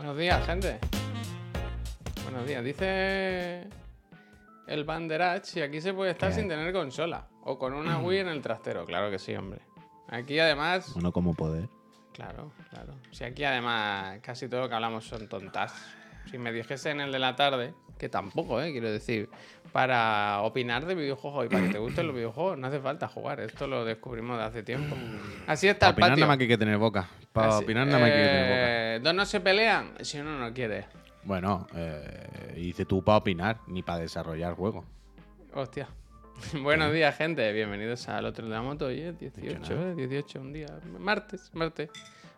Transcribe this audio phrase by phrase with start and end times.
[0.00, 0.78] Buenos días, gente.
[2.24, 2.64] Buenos días.
[2.64, 3.68] Dice
[4.66, 6.36] el Banderach si aquí se puede estar ¿Qué?
[6.36, 7.26] sin tener consola.
[7.42, 8.86] O con una Wii en el trastero.
[8.86, 9.60] Claro que sí, hombre.
[10.08, 10.90] Aquí además.
[10.94, 11.68] Bueno, como poder.
[12.14, 12.94] Claro, claro.
[13.10, 15.74] Si aquí además casi todo lo que hablamos son tontas.
[16.30, 18.72] Si me dijese en el de la tarde, que tampoco, ¿eh?
[18.72, 19.28] quiero decir,
[19.72, 23.40] para opinar de videojuegos y para que te gusten los videojuegos no hace falta jugar.
[23.40, 24.96] Esto lo descubrimos de hace tiempo.
[25.46, 26.20] Así está Para el opinar patio.
[26.22, 27.08] nada más que hay que tener boca.
[27.32, 28.79] Para Así- opinar nada más que hay que tener boca.
[28.90, 30.86] Eh, Dos no se pelean si uno no quiere.
[31.22, 34.84] Bueno, eh, hice tú para opinar, ni para desarrollar juego.
[35.54, 35.88] Hostia.
[36.62, 37.52] Buenos días, gente.
[37.52, 38.88] Bienvenidos al otro de la moto.
[38.88, 39.92] Dicho 18, nada.
[39.92, 39.94] ¿eh?
[39.94, 40.66] 18, un día.
[40.98, 41.90] Martes, martes.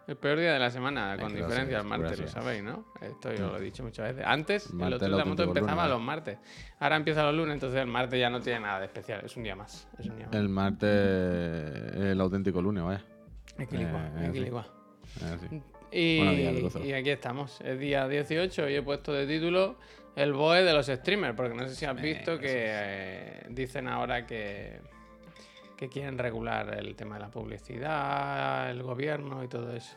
[0.06, 2.34] El peor día de la semana, con gracias, diferencia al martes, gracias.
[2.34, 2.84] lo sabéis, ¿no?
[3.00, 4.24] Esto yo lo he dicho muchas veces.
[4.26, 5.90] Antes, el otro de la moto empezaba lunes.
[5.90, 6.38] los martes.
[6.80, 9.24] Ahora empieza los lunes, entonces el martes ya no tiene nada de especial.
[9.24, 9.88] Es un día más.
[9.98, 10.34] Es un día más.
[10.34, 13.04] El martes es el auténtico lunes, vaya.
[13.58, 14.66] Equiligua, eh, equiligua.
[15.20, 15.62] Eh, sí.
[15.92, 19.76] Y, días, aquí estamos, es día 18 y he puesto de título
[20.16, 24.26] el BOE de los streamers, porque no sé si has visto que eh, dicen ahora
[24.26, 24.80] que,
[25.76, 29.96] que quieren regular el tema de la publicidad, el gobierno y todo eso.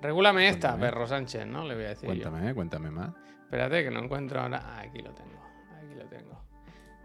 [0.00, 1.64] Regúlame esta, perro Sánchez, ¿no?
[1.64, 2.06] Le voy a decir.
[2.06, 3.14] Cuéntame, cuéntame más.
[3.44, 4.60] Espérate que no encuentro ahora.
[4.64, 5.40] Ah, aquí lo tengo.
[5.76, 6.41] Aquí lo tengo.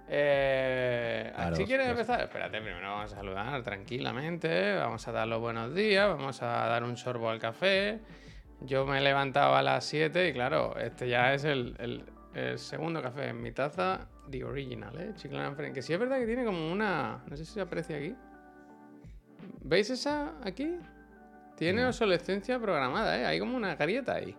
[0.10, 4.76] Eh, si quieres empezar, espérate, primero vamos a saludar tranquilamente.
[4.76, 6.08] Vamos a dar los buenos días.
[6.08, 8.00] Vamos a dar un sorbo al café.
[8.62, 12.60] Yo me he levantado a las 7 y claro, este ya es el, el- el
[12.60, 14.08] segundo café en mi taza.
[14.30, 15.12] The original, ¿eh?
[15.16, 15.74] Chiclana Friend.
[15.74, 17.24] Que sí es verdad que tiene como una.
[17.28, 18.14] No sé si se aprecia aquí.
[19.64, 20.78] ¿Veis esa aquí?
[21.56, 21.88] Tiene No.
[21.88, 23.26] obsolescencia programada, ¿eh?
[23.26, 24.36] Hay como una carieta ahí.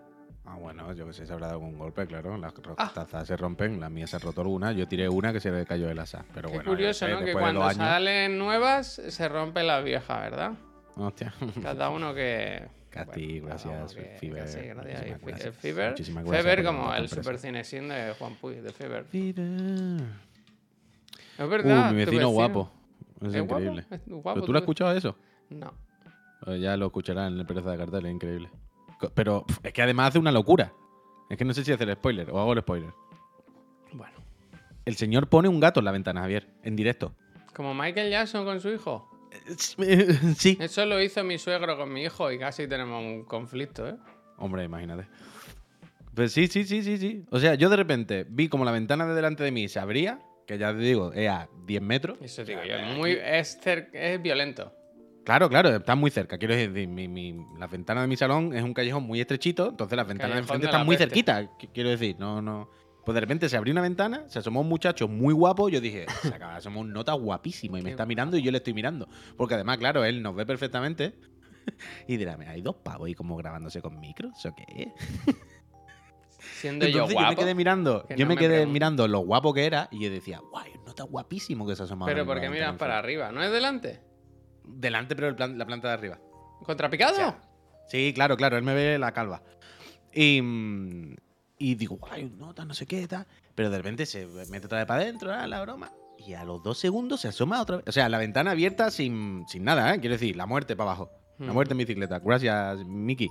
[0.51, 2.39] Ah, bueno, yo que sé, se habrá dado algún golpe, claro.
[2.39, 2.91] Las Ah.
[2.95, 4.73] tazas se rompen, la mía se ha roto alguna.
[4.73, 6.25] Yo tiré una que se le cayó el asa.
[6.33, 7.25] Pero Qué bueno, curioso, yo ¿no?
[7.27, 10.53] Que cuando años- salen nuevas se rompe la vieja, ¿verdad?
[10.97, 11.35] Hostia.
[11.63, 12.63] Cada uno que.
[12.63, 13.05] Bueno, cada
[13.47, 14.65] gracias, que- que sí, gracias.
[14.65, 15.47] muchísimas Y Fi- gracias.
[15.47, 15.91] el Fiverr.
[15.91, 19.05] Muchísimas gracias Feber por como el super cinesín de Juan Puy, de Feber.
[19.05, 20.01] Fiverr.
[21.39, 21.93] Es Uh, verdad.
[21.93, 22.73] mi tu vecino guapo.
[23.21, 23.61] Es, ¿Es guapo?
[23.63, 23.87] increíble.
[23.91, 25.17] ¿Es guapo ¿Pero tu tú lo has escuchado eso?
[25.51, 25.73] No.
[26.43, 28.49] Pues ya lo escucharás en el pereza de cartel, es increíble.
[29.15, 30.73] Pero es que además hace una locura.
[31.31, 32.91] Es que no sé si hacer spoiler o hago el spoiler.
[33.93, 34.15] Bueno.
[34.85, 37.15] El señor pone un gato en la ventana, Javier, en directo.
[37.55, 39.11] Como Michael Jackson con su hijo.
[40.37, 40.57] sí.
[40.61, 43.97] Eso lo hizo mi suegro con mi hijo y casi tenemos un conflicto, ¿eh?
[44.39, 45.07] Hombre, imagínate.
[46.15, 47.25] Pues sí, sí, sí, sí, sí.
[47.31, 50.21] O sea, yo de repente vi como la ventana de delante de mí se abría,
[50.47, 52.19] que ya te digo, es a 10 metros.
[52.23, 52.75] Eso digo yo.
[52.75, 53.59] es Muy, es,
[53.93, 54.73] es violento.
[55.29, 56.39] Claro, claro, está muy cerca.
[56.39, 59.95] Quiero decir, mi, mi- la ventana de mi salón es un callejón muy estrechito, entonces
[59.95, 61.11] las ventanas de enfrente están muy peste.
[61.11, 61.43] cerquita.
[61.59, 62.71] qu- Quiero decir, no, no.
[63.05, 65.69] Pues de repente se abrió una ventana, se asomó un muchacho muy guapo.
[65.69, 68.57] Yo dije, se acaba asomar un nota guapísimo y me está mirando y yo le
[68.57, 69.07] estoy mirando.
[69.37, 71.15] Porque además, claro, él nos ve perfectamente.
[72.09, 74.91] Y dirá, hay dos pavos ahí como grabándose con micros, ¿o qué?
[76.39, 77.29] Siendo Entonces yo yo, guapo.
[77.33, 80.03] me quedé mirando, que yo no me me quedé mirando lo guapo que era y
[80.03, 82.11] yo decía, guay, un nota guapísimo que se asomaba.
[82.11, 82.97] Pero ¿por qué miras para enfrente".
[82.97, 83.33] arriba?
[83.33, 84.01] ¿No es delante?
[84.69, 86.19] Delante, pero el plan- la planta de arriba.
[86.65, 87.13] ¿Contrapicado?
[87.13, 87.39] O sea,
[87.89, 89.43] Sí, claro, claro, él me ve la calva.
[90.13, 91.17] Y, mm,
[91.59, 93.27] y digo, guay, nota, no sé qué, tal.
[93.55, 95.91] Pero de repente se mete otra vez para adentro, ah, la broma.
[96.19, 97.85] Y a los dos segundos se asoma otra vez.
[97.89, 100.01] O sea, la ventana abierta sin, sin nada, ¿eh?
[100.01, 101.11] Quiero decir, la muerte para abajo.
[101.39, 101.55] La Ujú.
[101.55, 102.19] muerte en bicicleta.
[102.19, 103.29] Gracias, Miki.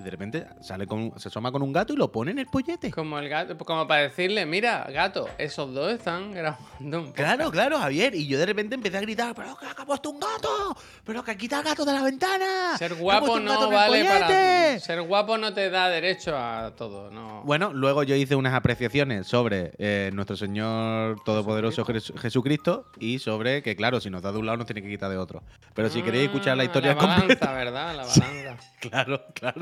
[0.00, 2.46] Y de repente sale con, se asoma con un gato y lo pone en el
[2.46, 2.90] pollete.
[2.90, 7.78] Como el gato, como para decirle, mira, gato, esos dos están grabando un Claro, claro,
[7.78, 8.14] Javier.
[8.14, 10.74] Y yo de repente empecé a gritar, pero que ha puesto un gato,
[11.04, 12.78] pero que quita el gato de la ventana.
[12.78, 14.26] Ser ha guapo no vale para.
[14.26, 14.80] pollete".
[14.80, 17.42] Ser guapo no te da derecho a todo, no.
[17.44, 23.62] Bueno, luego yo hice unas apreciaciones sobre eh, nuestro Señor Todopoderoso Jesu- Jesucristo y sobre
[23.62, 25.42] que, claro, si nos da de un lado nos tiene que quitar de otro.
[25.74, 27.52] Pero si queréis escuchar la Ah, historia la balanza, completa.
[27.52, 27.96] ¿verdad?
[27.96, 28.56] La balanza.
[28.80, 29.60] Claro, claro.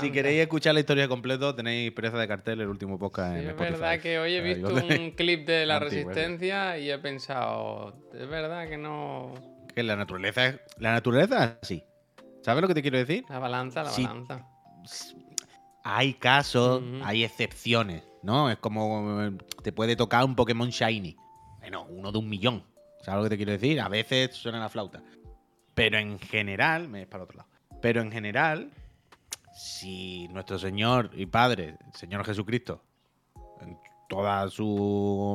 [0.00, 3.44] Si queréis escuchar la historia completa, tenéis Pereza de Cartel, el último podcast Sí, en
[3.44, 3.72] es Spotify.
[3.72, 8.28] verdad que hoy he visto un clip de la Antiguo, resistencia y he pensado, es
[8.28, 9.34] verdad que no.
[9.74, 10.60] Que la naturaleza es.
[10.78, 11.84] La naturaleza es así.
[12.42, 13.24] ¿Sabes lo que te quiero decir?
[13.28, 14.04] La balanza, la Sí.
[14.04, 14.46] balanza.
[15.84, 18.50] Hay casos, hay excepciones, ¿no?
[18.50, 19.32] Es como eh,
[19.62, 21.16] te puede tocar un Pokémon Shiny.
[21.60, 22.62] Bueno, uno de un millón.
[23.02, 23.80] ¿Sabes lo que te quiero decir?
[23.80, 25.02] A veces suena la flauta.
[25.74, 27.48] Pero en general, me es para otro lado.
[27.80, 28.70] Pero en general,
[29.58, 32.80] si nuestro Señor y Padre, Señor Jesucristo,
[33.60, 33.76] en
[34.08, 34.66] toda su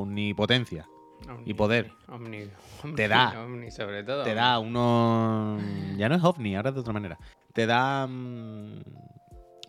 [0.02, 0.86] omnipotencia,
[1.26, 1.90] Omni- Y poder.
[2.08, 2.48] Omni,
[2.96, 3.44] Te da.
[3.44, 4.24] Omni, sobre todo.
[4.24, 5.62] te da unos.
[5.96, 7.18] Ya no es ovni, ahora es de otra manera.
[7.52, 8.80] Te da mm,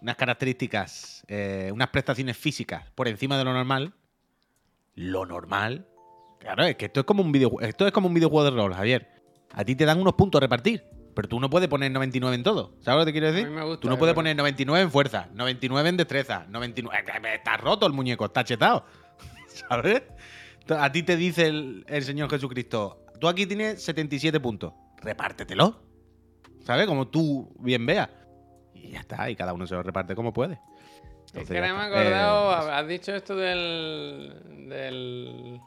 [0.01, 3.93] unas características, eh, unas prestaciones físicas por encima de lo normal.
[4.95, 5.85] Lo normal.
[6.39, 7.65] Claro, es que esto es como un videojuego.
[7.67, 9.07] Esto es como un videojuego de rol, Javier.
[9.53, 10.83] A ti te dan unos puntos a repartir.
[11.15, 12.73] Pero tú no puedes poner 99 en todo.
[12.81, 13.47] ¿Sabes lo que te quiero decir?
[13.47, 16.45] A mí me gusta, tú no es puedes poner 99 en fuerza, 99 en destreza,
[16.49, 17.03] 99.
[17.07, 18.85] Eh, Está roto el muñeco, está chetado.
[19.47, 20.03] ¿Sabes?
[20.69, 25.81] A ti te dice el, el Señor Jesucristo, tú aquí tienes 77 puntos, repártetelo.
[26.65, 26.87] ¿Sabes?
[26.87, 28.09] Como tú bien veas.
[28.73, 30.53] Y ya está, y cada uno se lo reparte como puede.
[30.55, 34.67] Es Entonces que ya no me he acordado, Eh, has dicho esto del...
[34.67, 35.59] del...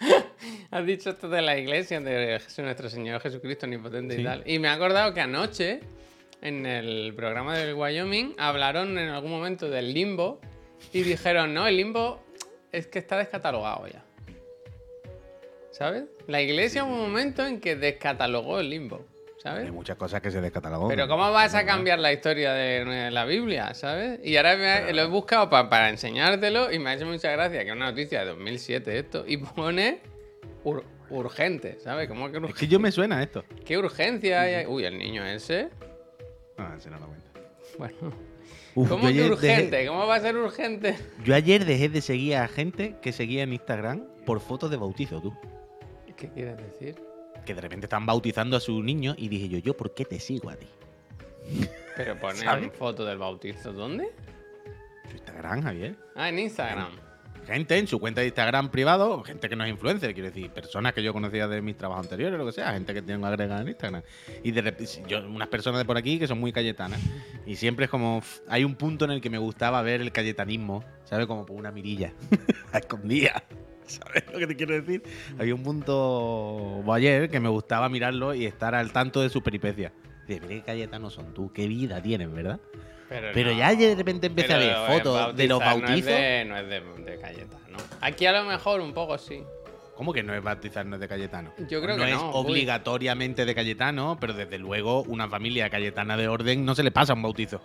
[0.70, 4.20] has dicho esto de la iglesia, de Jesús, nuestro Señor Jesucristo omnipotente Sí.
[4.20, 4.42] y tal.
[4.46, 5.80] Y me he acordado que anoche,
[6.42, 10.40] en el programa del Wyoming, hablaron en algún momento del limbo
[10.92, 12.22] y dijeron, no, el limbo
[12.72, 14.04] es que está descatalogado ya.
[15.70, 16.04] ¿Sabes?
[16.26, 19.04] La iglesia hubo un momento en que descatalogó el limbo,
[19.44, 19.66] ¿sabes?
[19.66, 20.88] Hay muchas cosas que se descatalogó.
[20.88, 24.18] Pero ¿cómo vas a cambiar la historia de la Biblia, sabes?
[24.24, 27.30] Y ahora me ha- lo he buscado pa- para enseñártelo y me ha hecho mucha
[27.30, 30.00] gracia que es una noticia de 2007 esto y pone
[30.64, 32.08] ur- urgente, ¿sabes?
[32.08, 32.58] ¿Cómo que Es urgente?
[32.60, 33.44] que yo me suena esto.
[33.66, 34.64] ¿Qué urgencia hay?
[34.66, 35.68] Uy, el niño ese.
[36.56, 37.26] Ah, ese no lo cuento.
[37.78, 37.96] Bueno,
[38.76, 39.76] Uf, ¿cómo que urgente?
[39.76, 40.96] dejé- ¿Cómo va a ser urgente?
[41.22, 45.20] yo ayer dejé de seguir a gente que seguía en Instagram por fotos de bautizo,
[45.20, 45.34] tú.
[46.16, 46.96] ¿Qué quieres decir?
[47.44, 50.18] Que de repente están bautizando a su niño y dije yo, ¿yo por qué te
[50.18, 50.66] sigo a ti?
[51.96, 53.72] Pero ponen foto del bautizo.
[53.72, 54.10] ¿Dónde?
[55.12, 55.96] Instagram, Javier.
[56.14, 56.90] Ah, en Instagram.
[57.46, 60.94] Gente en su cuenta de Instagram privado, gente que no es influencer, quiero decir, personas
[60.94, 63.68] que yo conocía de mis trabajos anteriores, lo que sea, gente que tengo agregada en
[63.68, 64.02] Instagram.
[64.42, 67.00] Y de repente, yo, unas personas de por aquí que son muy cayetanas.
[67.44, 70.82] Y siempre es como, hay un punto en el que me gustaba ver el cayetanismo,
[71.04, 71.26] ¿sabes?
[71.26, 72.14] Como por una mirilla,
[72.72, 73.44] escondida.
[73.86, 75.02] ¿Sabes lo que te quiero decir?
[75.38, 79.92] Había un punto ayer que me gustaba mirarlo y estar al tanto de sus peripecias.
[80.26, 82.58] Dice, mira qué cayetanos son tú, qué vida tienen, ¿verdad?
[83.08, 83.58] Pero no.
[83.58, 86.48] ya de repente empecé Pero a ver fotos de los bautizar bautizos.
[86.48, 87.76] No es de, no es de, de Cayetano.
[88.00, 89.42] Aquí a lo mejor un poco sí.
[89.94, 91.52] ¿Cómo que no es bautizarnos de Cayetano?
[91.68, 92.32] Yo creo no que es no, uy.
[92.34, 97.14] obligatoriamente de Cayetano, pero desde luego una familia cayetana de orden no se le pasa
[97.14, 97.60] un bautizo.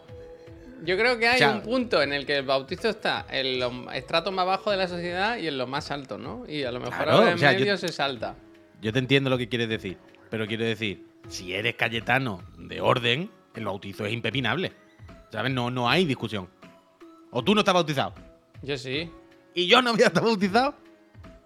[0.83, 4.33] Yo creo que hay un punto en el que el bautizo está en los estratos
[4.33, 6.45] más bajos de la sociedad y en los más altos, ¿no?
[6.47, 8.35] Y a lo mejor Claro, ahora en o sea, yo- medio se salta.
[8.81, 9.97] Yo te entiendo lo que quieres decir,
[10.29, 14.71] pero quiero decir, si eres cayetano de orden, el bautizo es impepinable.
[15.31, 15.51] ¿Sabes?
[15.51, 16.47] No, no hay discusión.
[17.31, 18.13] O tú no estás bautizado
[18.63, 19.11] Yo sí.
[19.53, 20.73] y yo no voy a estar bautizado,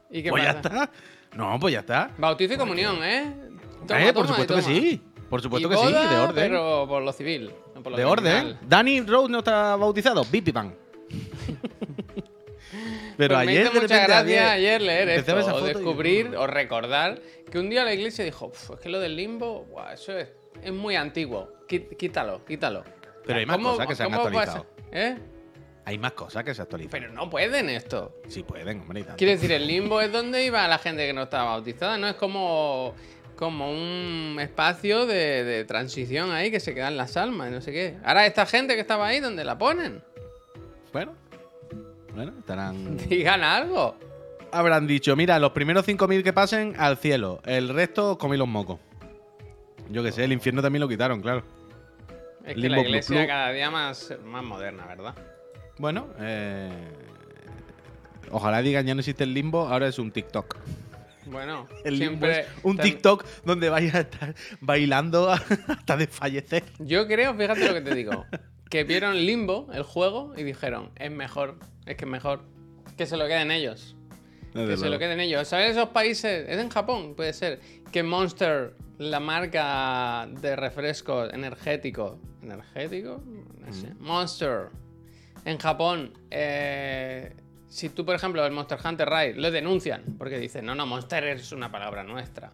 [0.10, 0.86] ¿Y qué pues ya pasa?
[0.86, 0.92] está.
[1.36, 2.12] No, pues ya está.
[2.18, 3.34] Bautizo y comunión, ¿eh?
[3.88, 5.02] Toma, Eh, por toma supuesto que sí.
[5.34, 6.36] Por supuesto Y que sí, de orden.
[6.36, 8.34] Pero por lo civil, no por lo de orden.
[8.36, 8.60] criminal.
[8.70, 10.24] Danny Rose no está bautizado.
[10.30, 10.74] Bipi Bang.
[13.18, 16.46] Pero Pues me ayer hizo mucha repente, gracia ayer leer esto, o y- descubrir o
[16.46, 17.20] recordar
[17.52, 20.30] que un día la iglesia dijo, "Uf, es que lo del limbo, buah, eso es,
[20.62, 22.84] es muy antiguo, quítalo, quítalo.
[23.26, 24.68] Pero hay más ¿Cómo- cosas que se han actualizado.
[24.92, 25.18] ¿Eh?
[25.86, 26.92] Hay más cosas que se actualizan.
[26.92, 28.14] Pero no pueden esto.
[28.28, 29.04] Sí pueden, hombre.
[29.18, 32.14] Quiero decir, el limbo es donde iba la gente que no estaba bautizada, no es
[32.18, 32.94] como,
[33.44, 37.74] como un espacio de, de transición ahí que se quedan las almas y no sé
[37.74, 37.98] qué.
[38.06, 40.02] Ahora esta gente que estaba ahí, ¿dónde la ponen?
[40.94, 41.12] Bueno.
[42.16, 42.96] Bueno, estarán.
[43.10, 43.98] Digan algo.
[44.54, 47.42] Habrán dicho, mira, los primeros 5.000 que pasen al cielo.
[47.46, 48.80] El resto comí los mocos.
[49.90, 51.44] Yo qué sé, el infierno también lo quitaron, claro.
[52.46, 53.28] Es que Limbo la iglesia Club.
[53.28, 55.16] cada día más, más moderna, ¿verdad?
[55.80, 56.72] Bueno, eh,
[58.32, 60.56] ojalá digan ya no existe el limbo, ahora es un TikTok.
[61.26, 65.30] Bueno, El siempre un TikTok donde vayas a estar bailando
[65.68, 66.64] hasta desfallecer.
[66.80, 68.26] Yo creo, fíjate lo que te digo,
[68.70, 72.42] que vieron Limbo, el juego, y dijeron, es mejor, es que es mejor,
[72.98, 73.96] que se lo queden ellos.
[74.54, 75.48] Que se lo queden ellos.
[75.48, 76.46] ¿Sabes esos países?
[76.48, 77.60] Es en Japón, puede ser.
[77.92, 82.20] Que Monster, la marca de refresco energético.
[82.44, 83.24] ¿Energético?
[83.60, 83.94] No sé.
[84.00, 84.70] Monster.
[85.46, 87.34] En Japón, eh,
[87.74, 91.24] si tú, por ejemplo, el Monster Hunter Rise lo denuncian porque dicen, no, no, Monster
[91.26, 92.52] es una palabra nuestra.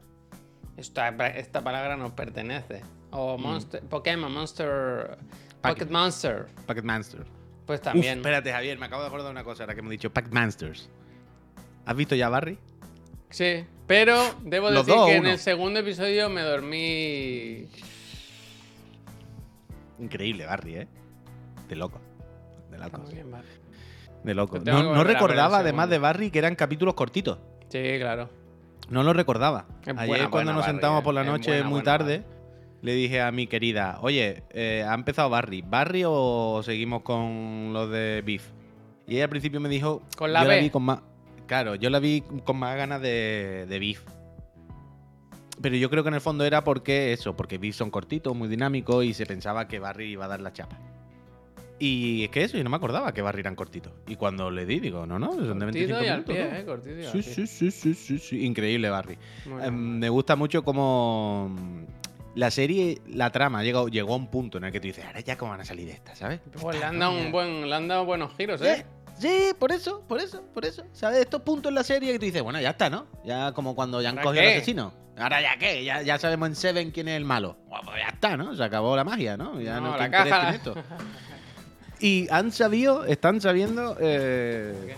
[0.78, 2.82] Esta, esta palabra nos pertenece.
[3.12, 5.18] O Monster, Pokémon, Monster,
[5.62, 6.46] Pocket Pocket- Monster.
[6.66, 7.26] Packet Monster.
[7.66, 8.20] Pues Uf, también.
[8.20, 10.90] espérate, Javier, me acabo de acordar de una cosa ahora que hemos dicho Packet Monsters.
[11.86, 12.58] ¿Has visto ya Barry?
[13.30, 17.68] Sí, pero debo decir dos que en el segundo episodio me dormí.
[20.00, 20.88] Increíble, Barry, ¿eh?
[21.68, 22.00] De loco.
[22.72, 23.00] De loco.
[23.00, 23.59] muy bien, vale.
[24.24, 24.60] De loco.
[24.60, 27.40] No, no recordaba, además de Barry, que eran capítulos cortitos.
[27.70, 28.30] Sí, claro.
[28.90, 29.66] No lo recordaba.
[29.86, 31.04] Es Ayer buena, cuando buena nos Barry, sentamos eh.
[31.04, 32.24] por la noche buena, muy tarde,
[32.82, 35.62] le dije a mi querida, oye, eh, ha empezado Barry.
[35.62, 38.50] ¿Barry o seguimos con los de Beef?
[39.08, 40.02] Y ella al principio me dijo...
[40.18, 40.62] Con la yo B.
[40.62, 41.02] vi con más,
[41.48, 44.04] claro, yo la vi con más ganas de, de Beef.
[45.62, 48.48] Pero yo creo que en el fondo era porque eso, porque Beef son cortitos, muy
[48.48, 50.78] dinámicos y se pensaba que Barry iba a dar la chapa.
[51.80, 53.94] Y es que eso, yo no me acordaba que Barry eran cortitos.
[54.08, 56.36] Y cuando le di, digo, no, no, son de 25 Cortito y al minutos.
[56.36, 56.56] pie, ¿no?
[56.58, 57.34] eh, cortito y al Sí, pie.
[57.34, 58.46] sí, sí, sí, sí, sí.
[58.46, 59.18] Increíble, Barry.
[59.62, 61.84] Em, me gusta mucho cómo mm,
[62.36, 65.22] la serie, la trama, llegó, llegó a un punto en el que tú dices, ahora
[65.22, 66.42] ya cómo van a salir de esta, ¿sabes?
[66.62, 68.86] Pues le han dado un buen, le han dado buenos giros, ¿eh?
[69.18, 70.84] Sí, por eso, por eso, por eso.
[70.94, 71.20] ¿Sabes?
[71.20, 73.06] Estos puntos en la serie que tú dices, bueno, ya está, ¿no?
[73.26, 74.94] Ya como cuando ya han ¿Ahora cogido al asesino.
[75.18, 77.58] Ahora ya qué, ya, ya sabemos en Seven quién es el malo.
[77.68, 78.56] Bueno, pues ya está, ¿no?
[78.56, 79.60] Se acabó la magia, ¿no?
[79.60, 80.74] Ya No, no, la ¿qué interés caja- esto?
[82.00, 84.96] Y han sabido, están sabiendo eh,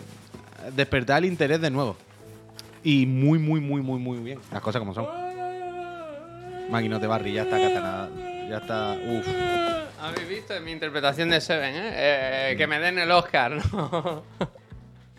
[0.75, 1.95] despertar el interés de nuevo.
[2.83, 4.39] Y muy, muy, muy, muy, muy bien.
[4.51, 5.07] Las cosas como son.
[6.69, 8.09] Maquinote Barry, ya está catanada.
[8.49, 8.93] Ya está.
[8.93, 9.27] Uf.
[9.99, 11.91] Habéis visto mi interpretación de Seven, ¿eh?
[12.51, 14.23] Eh, Que me den el Oscar, ¿no?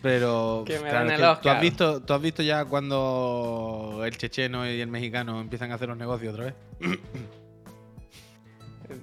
[0.01, 0.63] Pero.
[0.67, 1.55] Que me claro, den el que ¿tú, Oscar.
[1.55, 5.87] has visto, ¿Tú has visto ya cuando el checheno y el mexicano empiezan a hacer
[5.89, 6.55] los negocios otra vez?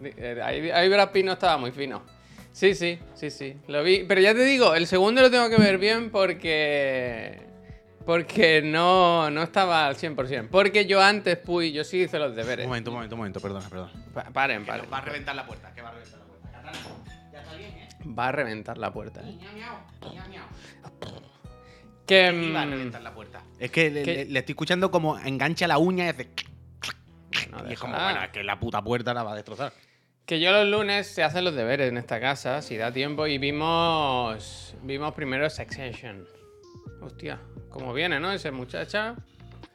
[0.02, 2.02] Eh, Ahí, ahí Brad Pitt no estaba muy fino.
[2.52, 3.56] Sí, sí, sí, sí.
[3.68, 4.04] Lo vi.
[4.04, 7.48] Pero ya te digo, el segundo lo tengo que ver bien porque.
[8.06, 10.48] Porque no, no estaba al 100%.
[10.50, 12.66] Porque yo antes, Puy, yo sí hice los Un deberes.
[12.66, 13.92] momento, un momento, un momento, perdona, perdona.
[14.14, 14.86] Pa- paren, paren.
[14.92, 17.30] a reventar la puerta, que va a reventar la puerta.
[17.32, 17.88] Ya está bien, ¿eh?
[18.18, 19.20] Va a reventar la puerta.
[19.22, 19.38] ¿eh?
[22.06, 22.32] Que.
[22.32, 23.42] mm, la puerta.
[23.58, 24.14] Es que le, ¿Qué?
[24.16, 26.30] le- le estoy escuchando como engancha la uña y hace.
[27.50, 29.72] no y es como, bueno, es que la puta puerta la va a destrozar.
[30.30, 33.38] Que yo los lunes se hacen los deberes en esta casa, si da tiempo, y
[33.38, 34.76] vimos.
[34.80, 36.24] Vimos primero Succession.
[37.00, 38.30] Hostia, como viene, ¿no?
[38.30, 39.16] Ese muchacha.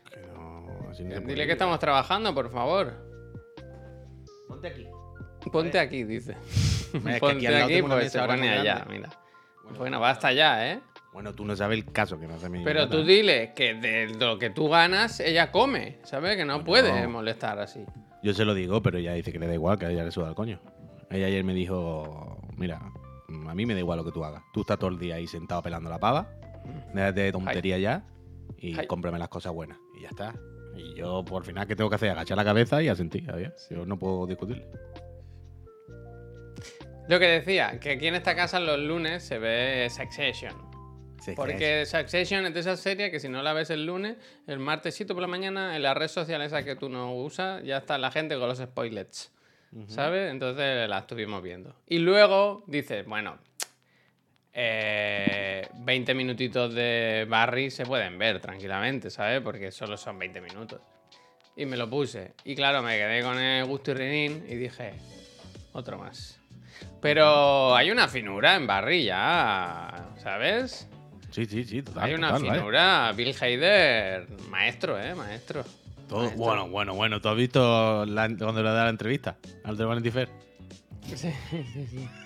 [0.10, 1.52] Que no, así no se puede Dile que ir.
[1.52, 2.94] estamos trabajando, por favor.
[4.48, 4.88] Ponte aquí.
[5.52, 6.38] Ponte aquí, dice.
[6.94, 9.10] Es que aquí Ponte al lado aquí, pues se pone allá, mira.
[9.78, 10.80] Bueno, va hasta allá, ¿eh?
[11.12, 14.08] Bueno, tú no sabes el caso que me hace mi Pero tú dile que de
[14.08, 16.38] lo que tú ganas, ella come, ¿sabes?
[16.38, 16.66] Que no Bueno.
[16.66, 17.86] puede molestar así.
[18.26, 20.10] Yo se lo digo, pero ella dice que le da igual, que a ella le
[20.10, 20.60] suda el coño.
[21.12, 22.82] Ella ayer me dijo, mira,
[23.48, 24.42] a mí me da igual lo que tú hagas.
[24.52, 26.28] Tú estás todo el día ahí sentado pelando la pava,
[26.92, 28.04] déjate de tontería ya
[28.58, 28.88] y Ay.
[28.88, 29.78] cómprame las cosas buenas.
[29.96, 30.34] Y ya está.
[30.76, 32.10] Y yo, por final, ¿qué tengo que hacer?
[32.10, 33.28] Agachar la cabeza y asentir.
[33.28, 33.68] ¿sabes?
[33.70, 34.66] Yo no puedo discutirle.
[37.08, 40.75] Lo que decía, que aquí en esta casa los lunes se ve Succession.
[41.36, 44.18] Porque Succession es de esa serie que si no la ves el lunes,
[44.48, 47.78] el martesito por la mañana, en la red social esa que tú no usas, ya
[47.78, 49.32] está la gente con los spoilers.
[49.88, 50.32] ¿Sabes?
[50.32, 51.76] Entonces la estuvimos viendo.
[51.88, 53.38] Y luego dices, bueno,
[54.54, 59.42] eh, 20 minutitos de Barry se pueden ver tranquilamente, ¿sabes?
[59.42, 60.80] Porque solo son 20 minutos.
[61.58, 62.36] Y me lo puse.
[62.46, 64.94] Y claro, me quedé con el gusto y renín y dije,
[65.74, 66.40] otro más.
[67.02, 70.88] Pero hay una finura en Barry ya, ¿sabes?
[71.36, 72.04] Sí, sí, sí, total.
[72.06, 73.12] Hay una total, finura.
[73.14, 75.14] Bill Hader, maestro, ¿eh?
[75.14, 75.66] Maestro.
[76.08, 76.38] Todo- Maestro.
[76.44, 77.20] bueno, bueno, bueno.
[77.20, 80.30] ¿Tú has visto la- cuando le da la entrevista al de Vanity Fair?
[81.08, 81.32] Sí, sí,
[81.92, 82.08] sí.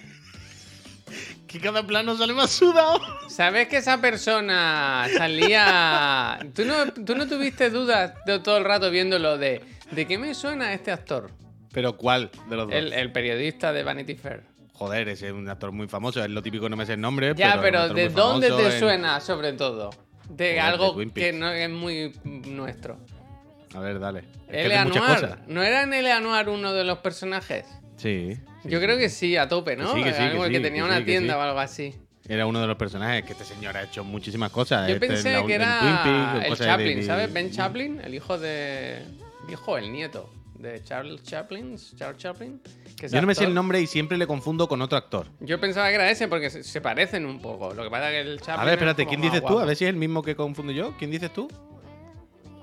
[1.48, 3.02] Que cada plano sale más sudado.
[3.28, 6.38] ¿Sabes que esa persona salía...
[6.54, 9.64] ¿Tú no, tú no tuviste dudas de todo el rato viéndolo de...
[9.90, 11.32] ¿De qué me suena este actor?
[11.74, 12.76] ¿Pero cuál de los dos?
[12.76, 14.44] El, el periodista de Vanity Fair.
[14.80, 16.24] Joder, es un actor muy famoso.
[16.24, 17.34] Es lo típico, no me sé el nombre.
[17.36, 19.90] Ya, pero ¿de dónde te en- suena sobre todo?
[20.30, 22.98] De Joder, algo de que no es muy nuestro.
[23.76, 24.24] A ver, dale.
[24.48, 25.38] Es cosas.
[25.48, 26.22] ¿No era en L.A.
[26.22, 27.66] Noir uno de los personajes?
[27.98, 28.38] Sí.
[28.64, 28.86] sí, Yo sí.
[28.86, 29.94] creo que sí, a tope, ¿no?
[29.94, 31.94] Que sí, que sí, Algo que tenía una tienda o algo así.
[32.28, 34.88] Era uno de los personajes que este señor ha hecho muchísimas cosas.
[34.88, 37.34] Yo Este, en pensé la- que era Peaks, el de- Chaplin, de- ¿sabes?
[37.34, 38.98] Ben Chaplin, el hijo de...
[39.00, 40.30] el Hijo, el nieto
[40.60, 41.76] de Charles Chaplin.
[41.96, 42.62] Charles Chaplin.
[42.98, 43.50] que es Yo no me sé actor.
[43.50, 45.28] el nombre y siempre le confundo con otro actor.
[45.40, 47.74] Yo pensaba que era ese porque se, se parecen un poco.
[47.74, 49.58] Lo que pasa es que el Chaplin A ver, espérate, es ¿quién dices tú?
[49.60, 50.96] A ver si es el mismo que confundo yo.
[50.98, 51.48] ¿Quién dices tú?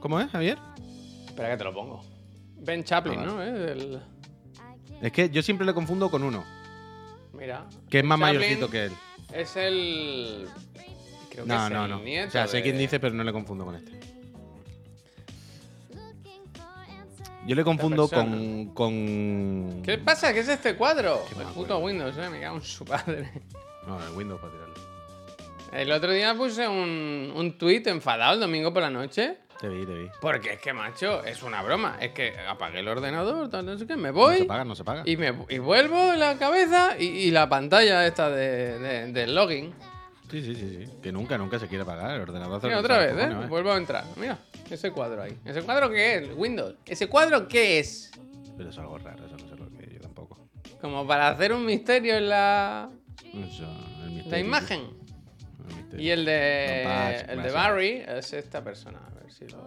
[0.01, 0.59] ¿Cómo es, Javier?
[1.27, 2.05] Espera que te lo pongo.
[2.59, 3.43] Ben Chaplin, ¿no?
[3.43, 3.73] ¿Eh?
[3.73, 4.01] El-
[5.03, 6.45] Es que yo siempre le confundo con uno,
[7.33, 7.67] Mira.
[7.91, 8.93] que es más Chaplin mayorcito que él.
[9.33, 10.47] Es el...
[11.31, 12.01] Creo que No, es no, el no.
[12.01, 13.96] nieto O sea, sé de- quién dice, pero no le confundo con este.
[17.47, 19.83] Yo le confundo con, con.
[19.85, 20.33] ¿Qué pasa?
[20.33, 21.23] ¿Qué es este cuadro?
[21.39, 23.31] El puto Windows, eh, me cago en su padre.
[23.87, 24.75] No, el Windows para tirarle.
[25.73, 29.39] El otro día puse un, un tuit enfadado el domingo por la noche.
[29.61, 30.09] Te vi, te vi.
[30.21, 31.97] Porque es que, macho, es una broma.
[32.01, 34.75] Es que apagué el ordenador, tal, no sé qué, me No se voy paga, no
[34.75, 35.03] se paga.
[35.07, 39.73] y, me, y vuelvo la cabeza y, y la pantalla esta de, de- del login.
[40.31, 40.91] Sí, sí, sí, sí.
[41.03, 42.61] Que nunca, nunca se quiere pagar el ordenador.
[42.65, 43.29] Mira, otra vez, ¿eh?
[43.29, 44.05] cojones, Vuelvo a entrar.
[44.17, 44.37] Mira,
[44.71, 45.39] ese cuadro ahí.
[45.45, 46.29] ¿Ese cuadro qué es?
[46.37, 46.75] Windows.
[46.87, 48.11] ¿Ese cuadro qué es?
[48.57, 50.39] Pero es algo raro, eso no sé lo que es, yo tampoco.
[50.81, 52.91] Como para hacer un misterio en la,
[53.23, 53.65] Eso,
[54.05, 54.31] el misterio.
[54.31, 54.81] la imagen.
[55.69, 56.07] El misterio.
[56.07, 57.51] Y el de, No, Patch, el de.
[57.51, 58.99] Barry es esta persona.
[59.07, 59.59] A ver si lo.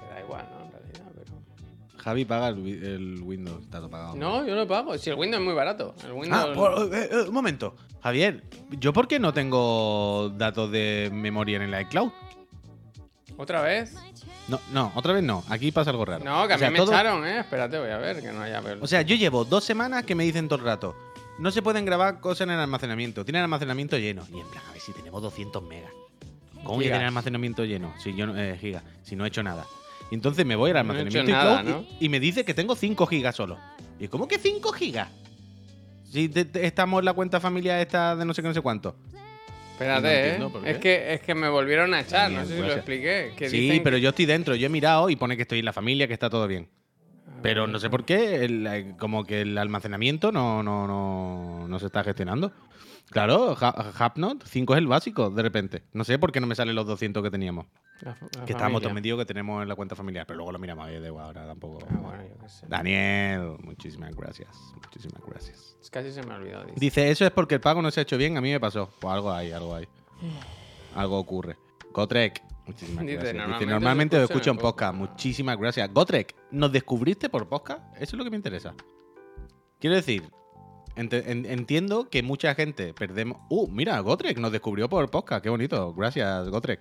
[0.00, 0.64] Que da igual, ¿no?
[0.66, 1.12] En realidad.
[1.14, 2.02] pero...
[2.02, 4.16] Javi paga el, wi- el Windows, está todo pagado.
[4.16, 4.96] No, yo no pago.
[4.98, 5.94] Si el Windows es muy barato.
[6.04, 6.48] El Windows...
[6.50, 7.76] Ah, por- eh, eh, un momento.
[8.02, 12.10] Javier, ¿yo por qué no tengo datos de memoria en el iCloud?
[13.36, 13.94] ¿Otra vez?
[14.48, 15.44] No, no, otra vez no.
[15.48, 16.24] Aquí pasa algo raro.
[16.24, 17.40] No, que a O sea, mí me todo- echaron, ¿eh?
[17.40, 18.60] Espérate, voy a ver, que no haya...
[18.80, 20.96] O sea, yo llevo dos semanas que me dicen todo el rato.
[21.38, 23.24] No se pueden grabar cosas en el almacenamiento.
[23.24, 24.22] Tienen almacenamiento lleno.
[24.32, 25.90] Y en plan, a ver si tenemos 200 megas.
[26.64, 26.94] ¿Cómo Gigas.
[26.96, 27.92] tener almacenamiento lleno?
[27.98, 29.64] Si yo no, eh, gigas, si no he hecho nada.
[30.10, 31.84] Y entonces me voy al No he almacenamiento nada, ¿no?
[31.98, 33.58] y, y me dice que tengo 5 gigas solo.
[33.98, 35.08] ¿Y cómo que 5 gigas?
[36.12, 38.60] Si te- te- estamos en la cuenta familiar esta de no sé qué, no sé
[38.60, 38.94] cuánto.
[39.72, 40.32] Espérate, No ¿eh?
[40.34, 40.62] entiendo.
[40.66, 43.32] Es que, es que me volvieron a echar, no sé si lo expliqué.
[43.36, 44.54] Que Sí, dicen pero que- yo estoy dentro.
[44.54, 46.68] Yo he mirado y pone que estoy en la familia, que está todo bien.
[47.42, 51.78] Pero no sé por qué, el- eh, como que el almacenamiento no, no, no, no
[51.80, 52.52] se está gestionando.
[53.12, 55.82] Claro, Ha- Hapnot 5 es el básico, de repente.
[55.92, 57.66] No sé por qué no me salen los 200 que teníamos.
[58.00, 60.26] La fa- la que estábamos todos que tenemos en la cuenta familiar.
[60.26, 61.78] Pero luego lo miramos ahí de igual, ahora tampoco.
[61.88, 62.66] Ah, bueno, yo qué sé.
[62.68, 64.48] Daniel, muchísimas gracias.
[64.74, 65.76] Muchísimas gracias.
[65.80, 66.62] Es Casi se me olvidó.
[66.64, 66.80] dice.
[66.80, 68.88] Dice, eso es porque el pago no se ha hecho bien, a mí me pasó.
[69.00, 69.86] Pues algo hay, algo hay.
[70.94, 71.56] Algo ocurre.
[71.92, 73.32] Gotrek, muchísimas Dice, gracias.
[73.34, 74.92] Dice, "Normalmente normalmente os os escucho en podcast.
[74.96, 75.10] podcast".
[75.12, 75.92] Muchísimas gracias.
[75.92, 77.82] Gotrek, ¿nos descubriste por podcast?
[77.96, 78.74] Eso es lo que me interesa.
[79.78, 80.22] Quiero decir,
[80.96, 83.38] entiendo que mucha gente perdemos...
[83.48, 85.42] Uh, mira, Gotrek nos descubrió por podcast.
[85.42, 85.94] Qué bonito.
[85.94, 86.80] Gracias, Gotrek.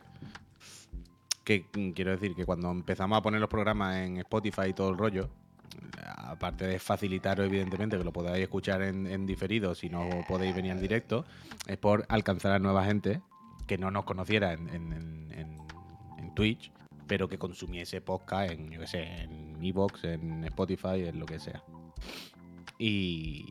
[1.43, 1.65] Que
[1.95, 5.29] quiero decir que cuando empezamos a poner los programas en Spotify y todo el rollo,
[6.17, 10.71] aparte de facilitaros, evidentemente, que lo podáis escuchar en, en diferido si no podéis venir
[10.71, 11.25] en directo,
[11.67, 13.21] es por alcanzar a nueva gente
[13.67, 16.71] que no nos conociera en- en Twitch,
[17.07, 21.39] pero que consumiese podcast en, yo qué sé, en Evox, en Spotify, en lo que
[21.39, 21.61] sea.
[22.79, 23.45] Y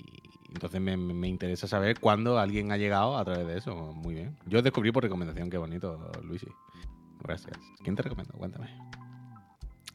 [0.53, 3.75] entonces me, me interesa saber cuándo alguien ha llegado a través de eso.
[3.95, 4.37] Muy bien.
[4.47, 6.49] Yo descubrí por recomendación, qué bonito, Luisi.
[7.23, 7.57] Gracias.
[7.83, 8.33] ¿Quién te recomiendo?
[8.35, 8.69] Cuéntame.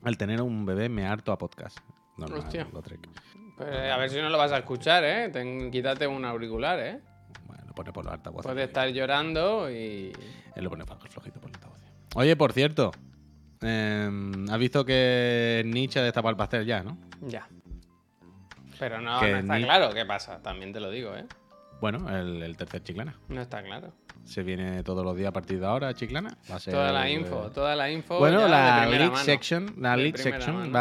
[0.04, 1.80] Al tener un bebé me harto a podcast.
[2.18, 2.68] Normal, Hostia.
[3.58, 5.30] Pues, a ver si no lo vas a escuchar, ¿eh?
[5.30, 7.00] Ten- quítate un auricular, ¿eh?
[7.48, 8.46] Bueno, lo pone por los altavoces.
[8.46, 10.12] Puede estar llorando y...
[10.56, 11.90] Él lo pone flojito por los altavoces.
[12.16, 12.92] Oye, por cierto.
[13.62, 16.98] em, has visto que Nietzsche ha destapado el pastel ya, ¿no?
[17.28, 17.48] Ya.
[18.80, 21.26] Pero no, no está ni- claro qué pasa, también te lo digo, ¿eh?
[21.82, 23.16] Bueno, el, el tercer chiclana.
[23.28, 23.92] No está claro.
[24.24, 26.36] Se viene todos los días a partir de ahora, chiclana.
[26.50, 28.18] Va a ser Toda la info, toda la info.
[28.18, 29.16] Bueno, la mano.
[29.18, 30.72] section, la De section,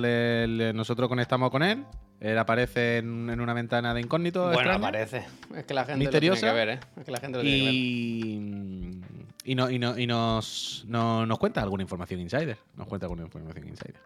[0.00, 1.84] le- le- nosotros conectamos con él,
[2.20, 4.42] él aparece en, en una ventana de incógnito.
[4.44, 5.24] Bueno, extraña, aparece.
[5.56, 6.46] Es que la gente Misteriosa.
[6.46, 6.80] lo tiene que ver, ¿eh?
[7.00, 7.74] Es que la gente lo tiene que ver.
[7.74, 9.00] Y,
[9.44, 12.58] y, no- y no- y nos, no- nos cuenta alguna información insider.
[12.76, 13.96] Nos cuenta alguna información insider.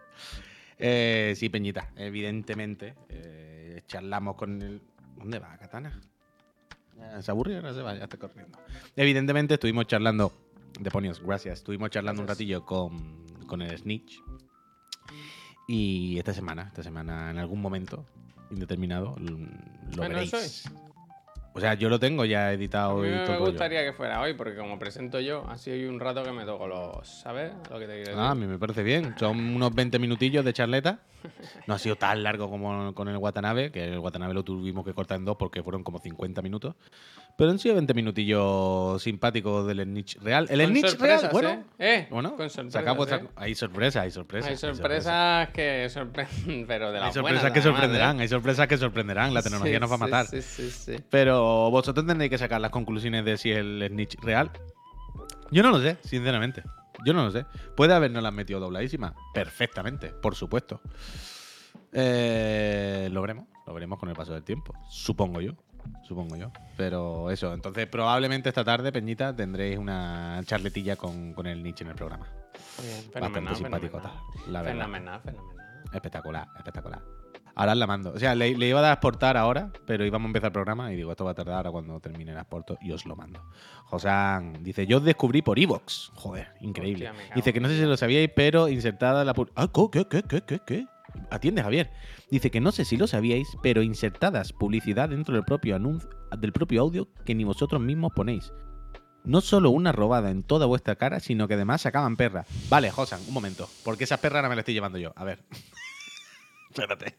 [0.79, 2.95] Eh, sí, Peñita, evidentemente.
[3.09, 4.81] eh, charlamos con el.
[5.17, 6.01] ¿Dónde va, Katana?
[6.99, 7.57] Ya ¿Se aburre?
[7.57, 8.59] Ahora se va, ya está corriendo.
[8.95, 10.33] Evidentemente estuvimos charlando.
[10.81, 11.59] Demonios, gracias.
[11.61, 14.21] Estuvimos charlando un ratillo con, con el Snitch.
[15.69, 18.05] Y esta semana, esta semana, en algún momento
[18.51, 19.37] indeterminado, lo
[20.03, 20.31] Ah, no veréis.
[20.31, 20.73] soy.
[21.57, 23.45] O sea, yo lo tengo ya A editado mí y todo me el rollo.
[23.47, 26.67] gustaría que fuera hoy, porque como presento yo, así hay un rato que me toco
[26.67, 27.09] los.
[27.09, 27.53] ¿Sabes?
[27.71, 28.15] Lo que te quiero decir.
[28.19, 29.15] Ah, a mí me parece bien.
[29.19, 30.99] Son unos 20 minutillos de charleta.
[31.67, 34.93] No ha sido tan largo como con el Watanabe, que el Watanabe lo tuvimos que
[34.95, 36.75] cortar en dos porque fueron como 50 minutos.
[37.37, 40.47] Pero han sido 20 minutillos simpáticos del Snitch real.
[40.49, 41.49] El Snitch sorpresas, real, bueno.
[41.51, 41.65] ¿eh?
[41.79, 43.29] Eh, Bueno, con saca sorpresas, vuestra- ¿eh?
[43.37, 44.51] hay sorpresas, hay sorpresas.
[44.51, 48.23] Hay sorpresas que sorprenden, pero de Hay las sorpresas buenas, que además, sorprenderán, ¿eh?
[48.23, 49.35] hay sorpresas que sorprenderán.
[49.35, 50.27] La tecnología Sí, nos va a matar.
[50.27, 50.97] Sí, sí, sí.
[51.11, 54.51] Pero vosotros tendréis que sacar las conclusiones de si el Snitch real.
[55.51, 56.63] Yo no lo sé, sinceramente.
[57.05, 57.45] Yo no lo sé.
[57.77, 59.13] Puede habernos las metido dobladísimas.
[59.35, 60.81] Perfectamente, por supuesto.
[61.93, 63.45] Eh, lo veremos.
[63.67, 64.75] Lo veremos con el paso del tiempo.
[64.89, 65.53] Supongo yo.
[66.03, 66.51] Supongo yo.
[66.77, 67.53] Pero eso.
[67.53, 72.27] Entonces, probablemente esta tarde, Peñita, tendréis una charletilla con, con el Nietzsche en el programa.
[72.81, 74.23] Bien, Bastante fenomenal, simpático, fenomenal.
[74.45, 74.77] tal, la verdad.
[74.77, 75.57] Fenomenal, fenomenal.
[75.93, 77.03] Espectacular, espectacular.
[77.59, 78.13] Ahora la mando.
[78.13, 80.53] O sea, le, le iba a dar a exportar ahora, pero íbamos a empezar el
[80.53, 83.17] programa y digo, esto va a tardar ahora cuando termine el exporto y os lo
[83.17, 83.43] mando.
[83.87, 86.11] Josán dice, yo os descubrí por Evox.
[86.17, 87.09] Joder, increíble.
[87.09, 89.33] Hostia, dice que no sé si lo sabíais, pero insertada la...
[89.55, 90.87] Ah, ¿qué, qué, qué, qué, qué?
[91.31, 91.91] Atiende, Javier.
[92.31, 96.53] Dice que no sé si lo sabíais, pero insertadas publicidad dentro del propio anuncio, del
[96.53, 98.53] propio audio que ni vosotros mismos ponéis.
[99.25, 102.47] No solo una robada en toda vuestra cara, sino que además sacaban perras.
[102.69, 103.69] Vale, Josan, un momento.
[103.85, 105.13] Porque esa perra no me la estoy llevando yo.
[105.17, 105.43] A ver.
[106.71, 107.17] Espérate.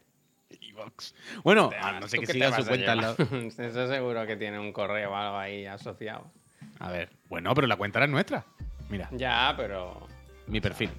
[1.42, 2.94] Bueno, a no sé ¿Tú que siga su cuenta.
[2.94, 3.16] lado.
[3.58, 6.30] Eso seguro que tiene un correo o algo ahí asociado.
[6.78, 7.10] A ver.
[7.28, 8.44] Bueno, pero la cuenta era nuestra.
[8.88, 10.06] Mira, Ya, pero
[10.46, 10.90] mi perfil.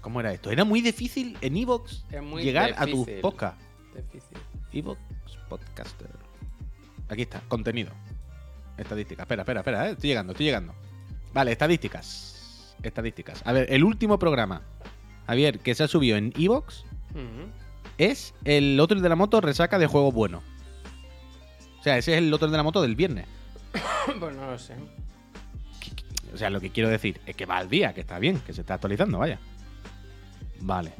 [0.00, 0.50] ¿Cómo era esto?
[0.50, 2.04] Era muy difícil en Evox
[2.40, 3.60] llegar a tu podcast.
[3.94, 4.38] Difícil.
[4.72, 5.00] Evox
[5.48, 6.10] Podcaster.
[7.08, 7.90] Aquí está, contenido.
[8.76, 9.24] Estadísticas.
[9.24, 10.74] Espera, espera, espera, eh, estoy llegando, estoy llegando.
[11.32, 12.76] Vale, estadísticas.
[12.82, 13.42] Estadísticas.
[13.44, 14.62] A ver, el último programa.
[15.26, 16.84] Javier, que se ha subido en Evox
[17.98, 20.42] es el otro de la moto resaca de juegos buenos.
[21.80, 23.26] O sea, ese es el otro de la moto del viernes.
[24.18, 24.74] Pues no lo sé.
[26.32, 28.52] O sea, lo que quiero decir es que va al día, que está bien, que
[28.52, 29.38] se está actualizando, vaya.
[30.60, 30.92] Vale.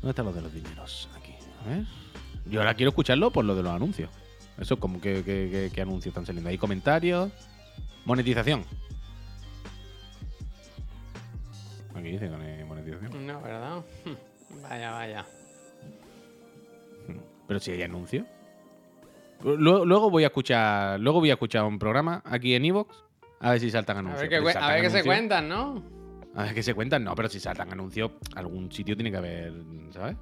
[0.00, 1.08] ¿Dónde están los de los dineros?
[1.16, 1.32] Aquí.
[1.64, 1.84] A ver.
[2.46, 4.10] Yo ahora quiero escucharlo por lo de los anuncios.
[4.58, 6.50] Eso, como que, que- que- que anuncios están saliendo.
[6.50, 7.30] Hay comentarios.
[8.04, 8.64] Monetización.
[11.94, 13.26] Aquí dice con eh, monetización.
[13.26, 13.82] No, ¿verdad?
[14.62, 15.26] Vaya, vaya.
[17.46, 18.26] Pero si hay anuncios.
[19.42, 20.98] Luego, luego voy a escuchar.
[21.00, 22.94] Luego voy a escuchar un programa aquí en Evox.
[23.40, 24.20] A ver si saltan A anuncios.
[24.22, 25.82] ver qué, si a ver qué se cuentan, ¿no?
[26.34, 27.02] A ver qué se cuentan.
[27.04, 29.52] No, pero si saltan anuncios, algún sitio tiene que haber,
[29.90, 30.16] ¿sabes?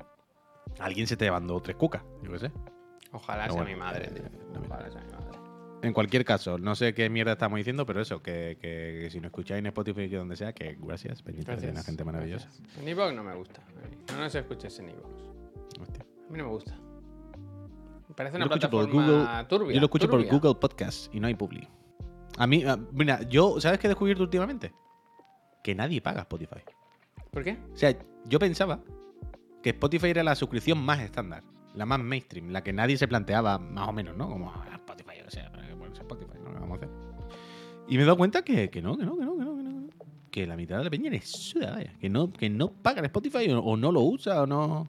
[0.78, 2.52] Alguien se te llevando tres cucas, yo qué sé.
[3.12, 4.24] Ojalá sea bueno, mi madre, eh, tío.
[4.52, 5.26] no Ojalá sea mi madre.
[5.82, 9.18] En cualquier caso, no sé qué mierda estamos diciendo, pero eso, que, que- que si
[9.20, 11.70] nos escucháis en Spotify que donde sea, que gracias, Peñita, Gracias.
[11.72, 12.46] una gente maravillosa.
[12.48, 12.78] gracias.
[12.78, 13.62] En Evox no me gusta.
[14.12, 15.22] No nos escuches en Evox.
[15.80, 16.02] Hostia.
[16.02, 16.76] A mí no me gusta.
[18.08, 19.74] Me parece Yo una por plataforma Google- turbia.
[19.74, 20.30] Yo lo escucho turbia.
[20.30, 21.68] por Google Podcast y no hay Publi.
[22.38, 24.72] A mí, ah, mira, yo, ¿sabes qué he descubierto últimamente?
[25.66, 26.60] Que nadie paga Spotify.
[27.32, 27.58] ¿Por qué?
[27.74, 27.92] O sea,
[28.26, 28.78] yo pensaba
[29.64, 31.42] que Spotify era la suscripción más estándar,
[31.74, 34.28] la más mainstream, la que nadie se planteaba más o menos, ¿no?
[34.28, 36.38] Como ah, Spotify, o sea, ¿para qué ponerse Spotify?
[36.44, 36.52] ¿no?
[36.52, 36.88] ¿Qué vamos a hacer?
[37.88, 39.62] Y me he dado cuenta que, que no, que no, que no, que no, que
[39.64, 39.88] no.
[40.30, 41.92] Que la mitad de la peña es suda, vaya.
[41.98, 44.88] Que no, que no pagan Spotify o, o no lo usa o no.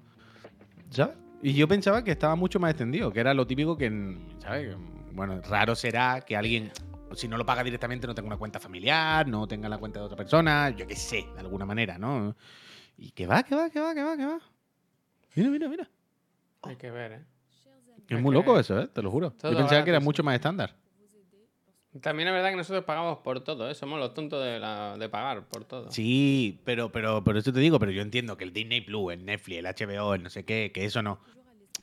[0.91, 1.17] ¿Sabes?
[1.41, 4.77] Y yo pensaba que estaba mucho más extendido, que era lo típico que, ¿sabes?
[5.11, 6.71] Bueno, raro será que alguien,
[7.15, 10.05] si no lo paga directamente, no tenga una cuenta familiar, no tenga la cuenta de
[10.05, 12.35] otra persona, yo qué sé, de alguna manera, ¿no?
[12.97, 14.39] Y que va, que va, que va, que va, que va.
[15.35, 15.89] Mira, mira, mira.
[16.63, 17.25] Hay que ver, ¿eh?
[18.09, 18.87] Es muy loco eso, ¿eh?
[18.87, 19.31] Te lo juro.
[19.31, 20.75] todo Yo pensaba que era mucho más estándar.
[22.01, 23.73] También es verdad que nosotros pagamos por todo, ¿eh?
[23.75, 25.91] Somos los tontos de, la- de pagar por todo.
[25.91, 29.25] Sí, pero, pero, pero eso te digo, pero yo entiendo que el Disney Plus, el
[29.25, 31.19] Netflix, el HBO, el no sé qué, que eso no.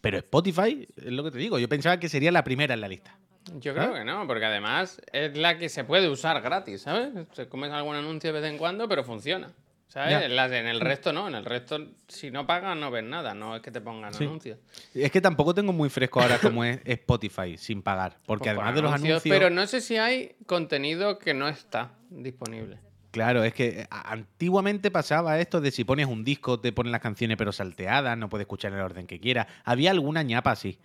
[0.01, 2.89] Pero Spotify, es lo que te digo, yo pensaba que sería la primera en la
[2.89, 3.19] lista.
[3.61, 7.11] Yo creo que no, porque además es la que se puede usar gratis, ¿sabes?
[7.33, 9.51] Se comes algún anuncio de vez en cuando, pero funciona.
[9.87, 10.29] ¿Sabes?
[10.31, 11.79] Las- en el resto no, en el resto
[12.09, 14.25] si no pagas no ves nada, no es que te pongan Sí.
[14.25, 14.59] anuncios.
[14.93, 18.17] Es que tampoco tengo muy fresco ahora como es Spotify sin pagar.
[18.27, 19.23] Porque Pues además de los anuncios.
[19.23, 22.79] Pero no sé si hay contenido que no está disponible.
[23.13, 27.01] Claro, es que a- antiguamente pasaba esto de si pones un disco, te ponen las
[27.01, 29.47] canciones pero salteadas, no puedes escuchar en el orden que quieras.
[29.65, 30.81] Había alguna ñapa así.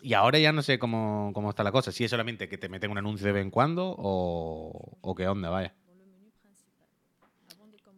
[0.00, 1.92] Y ahora ya no sé cómo, cómo está la cosa.
[1.92, 5.28] Si es solamente que te meten un anuncio de vez en cuando o, o qué
[5.28, 5.74] onda, vaya.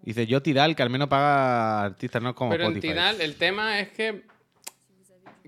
[0.02, 2.80] Dice yo Tidal, que al menos paga artistas, no como Pero en.
[2.80, 4.22] Tidal el tema es que...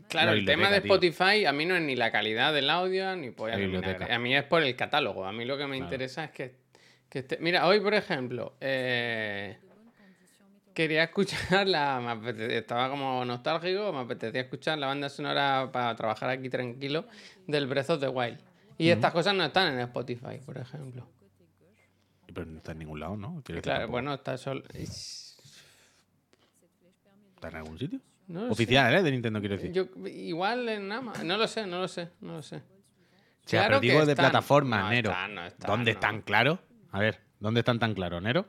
[0.08, 0.94] Claro, La el tema de tío.
[0.94, 4.14] Spotify a mí no es ni la calidad del audio, ni polla La.
[4.14, 5.26] A mí es por el catálogo.
[5.26, 5.84] A mí lo que me Claro.
[5.84, 6.54] interesa es que,
[7.10, 9.58] que esté- Mira, hoy, por ejemplo, eh,
[10.76, 11.98] quería escuchar la...
[12.20, 17.06] me estaba como nostálgico, me apetecía escuchar la banda sonora para trabajar aquí tranquilo
[17.46, 18.38] del Breath of the Wild.
[18.78, 21.06] Y estas cosas no están en Spotify, por ejemplo.
[22.26, 23.40] Pero no está en ningún lado, ¿no?
[23.42, 24.62] Quiero Claro, bueno, está solo...
[24.74, 25.38] ¿Está
[27.48, 27.98] en algún sitio?
[28.28, 28.52] No lo sé.
[28.52, 29.02] Oficial, ¿eh?
[29.02, 29.72] De Nintendo, quiero decir.
[29.72, 31.26] Yo, igual en Amazon.
[31.26, 32.56] No lo sé, no lo sé, no lo sé.
[32.56, 32.60] O
[33.48, 34.24] sea, Claro pero digo que de están.
[34.30, 35.10] plataforma, No Nero.
[35.10, 36.58] están, no están, ¿Dónde están claros?
[36.90, 38.46] A ver, ¿dónde están tan claros, Nero?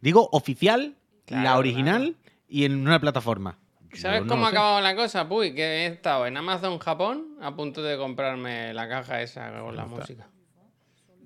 [0.00, 0.96] Digo oficial,
[1.28, 2.16] la Claro, original
[2.48, 3.58] y en una plataforma.
[3.92, 5.28] ¿Sabes no cómo ha acabado la cosa?
[5.28, 9.76] Puy, que he estado en Amazon Japón a punto de comprarme la caja esa con
[9.76, 9.94] la está.
[9.96, 10.28] música.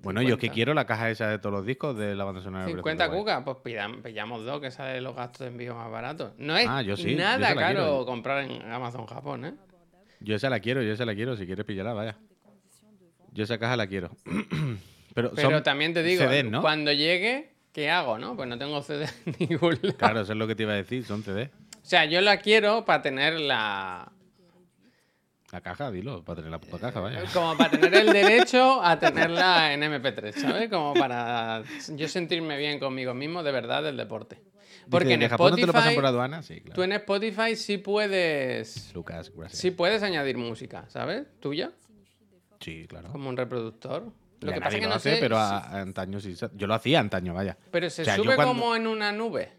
[0.01, 0.53] Bueno, yo es que 50.
[0.53, 2.65] quiero la caja esa de todos los discos de la banda sonora.
[2.65, 3.21] de Breath of 50 the Wild.
[3.21, 6.31] cucas, pues pidam- pillamos dos que sale los gastos de envío más baratos.
[6.37, 8.05] No es Ah, yo sí, yo nada la caro quiero.
[8.05, 9.53] comprar en Amazon Japón, ¿eh?
[10.21, 11.35] Yo esa la quiero, yo esa la quiero.
[11.35, 12.17] Si quieres pillarla, vaya.
[13.33, 14.11] Yo esa caja la quiero.
[15.15, 16.61] pero Pero también te digo, CDs, ¿no?
[16.61, 18.35] cuando llegue, ¿qué hago, no?
[18.35, 19.97] Pues no tengo CD en ningún lado.
[19.97, 21.49] Claro, eso es lo que te iba a decir, son CD.
[21.81, 24.11] O sea, yo la quiero para tener la,
[25.51, 27.23] La caja, dilo, para tener la puta caja, vaya.
[27.33, 30.69] Como para tener el derecho a tenerla en MP3, ¿sabes?
[30.69, 31.63] Como para
[31.95, 34.39] yo sentirme bien conmigo mismo de verdad del deporte.
[34.89, 36.41] Porque en ¿de Japón no te lo pasan Spotify, por aduana?
[36.43, 36.73] Sí, claro.
[36.75, 39.59] tú en Spotify sí puedes, Lucas, gracias.
[39.59, 41.27] sí puedes añadir música, ¿sabes?
[41.39, 41.71] Tuya,
[42.59, 43.09] Sí, claro.
[43.11, 44.11] como un reproductor.
[44.41, 46.35] Lo Ya que pasa es que no hace, sé, pero a- a antaño sí.
[46.53, 47.57] Yo lo hacía antaño, vaya.
[47.71, 49.51] pero se o sea, sube cuando- como en una nube.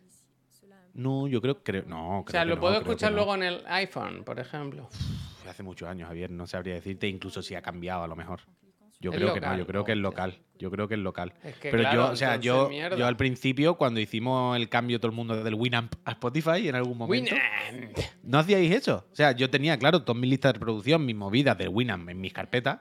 [0.95, 3.17] No, yo creo, creo no, O creo sea, que lo no, puedo escuchar no.
[3.19, 4.89] luego en el iPhone, por ejemplo.
[4.91, 8.41] Uf, Hace muchos años, Javier, no sabría decirte, incluso si ha cambiado a lo mejor.
[9.01, 10.39] Yo creo que no, yo creo que es local.
[10.59, 11.33] Yo creo que es local.
[11.43, 12.97] Es que, Pero claro, yo, o sea, yo, mierda.
[12.97, 16.75] yo al principio, cuando hicimos el cambio todo el mundo del Winamp a Spotify en
[16.75, 17.99] algún momento, Winamp.
[18.23, 19.07] no hacíais eso.
[19.11, 22.21] O sea, yo tenía, claro, todas mis listas de reproducción, mis movidas del Winamp en
[22.21, 22.81] mis carpetas.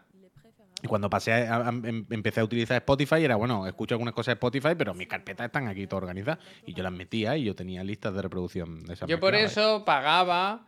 [0.82, 4.28] Y cuando pasé a- a- em- empecé a utilizar Spotify, era bueno, escucho algunas cosas
[4.28, 6.40] de Spotify, pero mis carpetas están aquí todas organizadas.
[6.66, 9.84] Y yo las metía y yo tenía listas de reproducción de esas Yo por eso
[9.86, 10.66] pagaba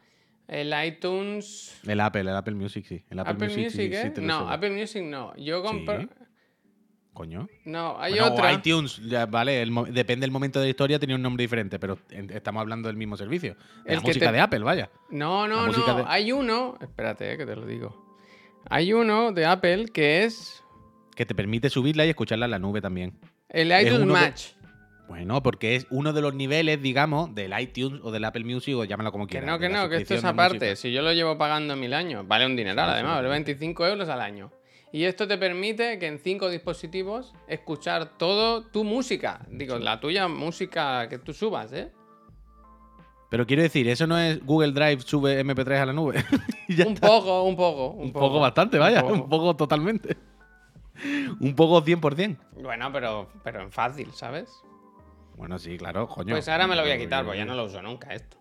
[0.48, 1.80] el iTunes.
[1.88, 3.04] El Apple, el Apple Music, sí.
[3.10, 4.26] El Apple, Apple, Music, Music, sí, sí ¿eh?
[4.26, 4.50] no.
[4.50, 5.34] Apple Music no.
[5.38, 6.02] Yo compro.
[6.02, 6.10] Sí.
[7.14, 7.50] Coño.
[7.66, 8.54] No, hay Bueno, o otra.
[8.54, 11.98] iTunes, ya, vale, el depende del momento de la historia, tenía un nombre diferente, pero
[12.10, 13.56] estamos hablando del mismo servicio.
[13.84, 14.90] De El la música te- de Apple, vaya.
[15.10, 15.96] No, no, no.
[15.96, 16.78] de- Hay uno.
[16.80, 18.11] Espérate, eh, que te lo digo.
[18.70, 20.64] Hay uno de Apple que es
[21.16, 23.14] Que te permite subirla y escucharla en la nube también.
[23.50, 24.46] el Es iTunes Match.
[25.08, 28.86] Bueno, porque es uno de los niveles, digamos, del iTunes o del Apple Music, o
[28.86, 29.50] llámalo como Que quieras.
[29.50, 30.56] no, que de la no, que esto es aparte.
[30.56, 30.76] música.
[30.78, 33.32] Si yo lo llevo pagando mil años, vale un dineral Sí, además, vale sí.
[33.32, 34.52] 25 euros al año.
[34.94, 39.42] Y esto te permite que en cinco dispositivos escuchar todo tu música.
[39.50, 41.92] Digo, la tuya música que tú subas, ¿eh?
[43.32, 46.24] Pero quiero decir, eso no es Google Drive sube MP3 a la nube.
[46.70, 47.08] Ya un está.
[47.08, 47.88] poco, un poco.
[47.92, 49.04] Un, Un poco bastante, vaya.
[49.04, 49.56] Un Un poco.
[49.56, 50.16] totalmente.
[51.40, 52.38] Un poco 100%.
[52.62, 54.52] Bueno, pero, pero en fácil, ¿sabes?
[55.36, 56.34] Bueno, sí, claro, coño.
[56.36, 58.38] Pues ahora me lo voy a quitar, porque ya no lo uso nunca esto.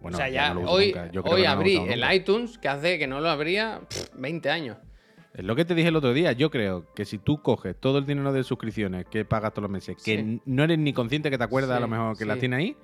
[0.00, 2.14] Bueno, o sea, ya, no lo uso hoy, hoy no abrí el nunca.
[2.14, 4.76] iTunes que hace que no lo abría pff, 20 años.
[5.34, 6.32] Es lo que te dije el otro día.
[6.32, 9.70] Yo creo que si tú coges todo el dinero de suscripciones que pagas todos los
[9.70, 10.40] meses, que Sí.
[10.44, 12.28] no eres ni consciente que te acuerdas a lo mejor que sí.
[12.28, 12.76] las tienes ahí,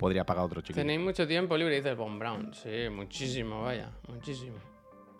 [0.00, 0.80] podría pagar otro chiquillo.
[0.82, 2.54] Tenéis mucho tiempo libre, dice el Von Brown.
[2.54, 4.56] Sí, muchísimo, vaya, muchísimo.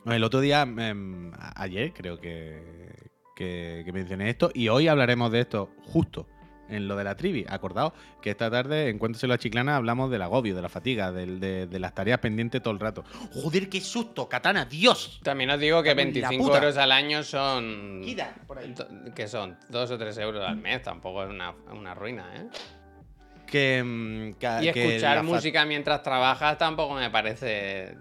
[0.07, 2.95] El otro día, a- ayer creo que,
[3.37, 6.27] que, que mencioné esto, y hoy hablaremos de esto justo
[6.71, 7.45] en lo de la trivi.
[7.49, 11.38] Acordaos que esta tarde en Cuéntaselo a Chiclana hablamos del agobio, de la fatiga, del-
[11.40, 13.05] de, de las tareas pendientes todo el rato.
[13.35, 14.29] ¡Joder, qué susto!
[14.29, 15.21] ¡Katana, Dios!
[15.23, 16.59] También os digo que Cago en la 25 puta.
[16.59, 18.01] euros al año son.
[18.05, 18.73] Quita, por ahí.
[19.14, 22.47] Que son 2 o 3 euros al mes, tampoco es una, una ruina, ¿eh?
[23.50, 27.96] Que, mm, que- Y escuchar música mientras trabajas tampoco me parece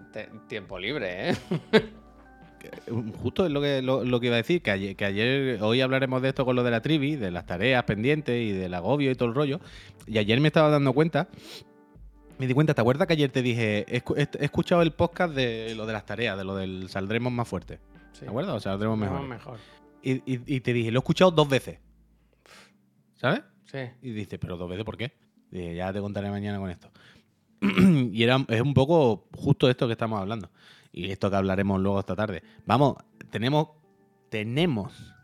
[0.48, 1.36] tiempo libre, ¿eh?
[3.22, 5.80] Justo es lo que, lo, lo que iba a decir, que ayer, que ayer, hoy
[5.80, 9.10] hablaremos de esto con lo de la trivi, de las tareas pendientes y del agobio
[9.10, 9.60] y todo el rollo.
[10.06, 11.28] Y ayer me estaba dando cuenta,
[12.38, 14.92] me di cuenta, ¿te acuerdas que ayer te dije, he, escu- he- he escuchado el
[14.92, 17.78] podcast de lo de las tareas, de lo del saldremos más fuerte?
[18.12, 18.20] Sí.
[18.20, 18.54] ¿Te acuerdas?
[18.56, 19.22] O saldremos mejor.
[19.22, 19.58] mejor.
[20.02, 21.78] Y, y- y te dije, lo he escuchado dos veces.
[23.16, 23.40] ¿Sabes?
[23.64, 23.78] Sí.
[24.02, 25.12] Y dices, ¿pero dos veces por qué?
[25.50, 26.90] Dije, ya te contaré mañana con esto.
[27.60, 30.50] y era, es un poco justo esto que estamos hablando.
[30.92, 32.42] Y esto que hablaremos luego esta tarde.
[32.66, 32.96] Vamos,
[33.30, 33.68] tenemos,
[34.28, 35.14] tenemos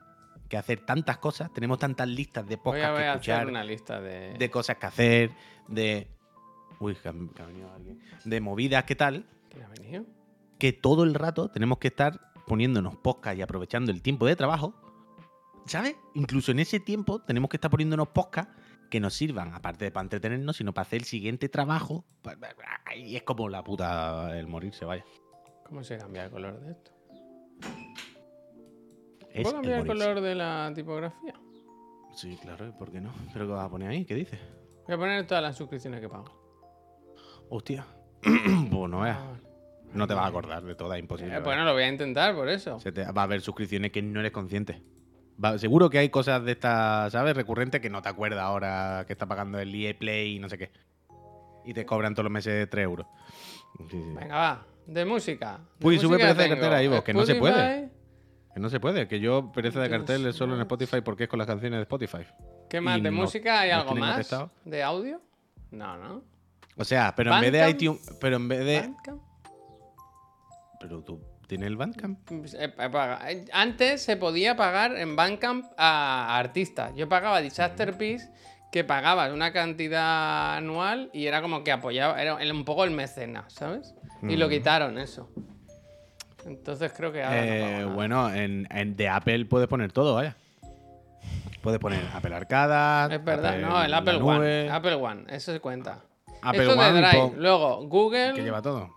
[0.48, 3.48] que hacer tantas cosas, tenemos tantas listas de Voy podcast a, voy que escuchar, hacer
[3.48, 4.34] una lista de.
[4.38, 5.30] de cosas que hacer,
[5.68, 6.08] de.
[6.78, 8.00] Uy, que ha, que ha venido alguien.
[8.24, 9.26] De movidas, ¿qué tal?
[9.50, 10.04] ¿Quién ha venido?
[10.58, 14.74] Que todo el rato tenemos que estar poniéndonos podcast y aprovechando el tiempo de trabajo.
[15.66, 15.96] ¿Sabes?
[16.14, 18.50] Incluso en ese tiempo tenemos que estar poniéndonos podcast
[18.88, 22.04] que nos sirvan, aparte de para entretenernos, sino para hacer el siguiente trabajo.
[22.96, 25.04] Y es como la puta el morirse, vaya.
[25.64, 26.92] ¿Cómo se cambia el color de esto?
[29.30, 31.34] Es ¿Puedo cambiar el, color de la tipografía?
[32.14, 33.12] Sí, claro, ¿y por qué no?
[33.32, 34.04] ¿Pero qué vas a poner ahí?
[34.04, 34.40] ¿Qué dices?
[34.86, 36.24] Voy a poner todas las suscripciones que pago.
[37.50, 37.84] Hostia.
[38.22, 39.18] pues no veas.
[39.20, 39.46] Ah, vale.
[39.92, 41.32] No te vas a acordar de todas, imposible.
[41.32, 41.44] Eh, ¿verdad?
[41.44, 42.80] bueno, lo voy a intentar por eso.
[42.80, 44.82] Se te- va a haber suscripciones que no eres consciente.
[45.42, 47.36] Va- seguro que hay cosas de estas, ¿sabes?
[47.36, 50.56] Recurrentes que no te acuerdas ahora que está pagando el EA Play y no sé
[50.58, 50.70] qué.
[51.64, 53.06] Y te cobran todos los meses 3 euros.
[53.78, 54.12] Sí, sí.
[54.14, 54.66] Venga, va.
[54.86, 55.58] De música.
[55.78, 57.90] De Uy, sube pereza de cartera ahí, vos, que no se puede.
[58.54, 60.60] Que no se puede, que yo pereza de cartel es solo en.
[60.62, 62.24] Spotify porque es con las canciones de Spotify.
[62.70, 62.98] ¿Qué más?
[62.98, 64.14] Y ¿De no- música hay algo más?
[64.14, 64.50] atestado.
[64.64, 65.20] ¿De audio?
[65.70, 66.22] No, ¿no?
[66.76, 68.80] O sea, pero en vez de iTunes, pero en vez de...
[68.80, 69.22] Bandcamp.
[70.80, 72.18] Pero tú tienes el Bandcamp.
[72.26, 72.90] Pues, eh, eh,
[73.28, 76.92] eh, Antes se podía pagar en Bandcamp a artistas.
[76.96, 78.28] Yo pagaba Disaster Piece,
[78.72, 83.52] que pagabas una cantidad anual y era como que apoyaba, era un poco el mecenas,
[83.52, 83.94] ¿sabes?
[84.22, 84.50] Y lo Mm.
[84.50, 85.30] quitaron eso.
[86.44, 90.36] Entonces creo que ahora Eh, bueno, en, en de Apple puedes poner todo, vaya.
[91.62, 93.12] Puedes poner Apple Arcada.
[93.12, 94.70] Es verdad, Apple no, el Apple One.
[94.70, 96.04] Apple One, eso se cuenta.
[96.42, 97.32] Apple Esto One de Drive.
[97.38, 98.34] Luego, Google.
[98.34, 98.94] que lleva todo.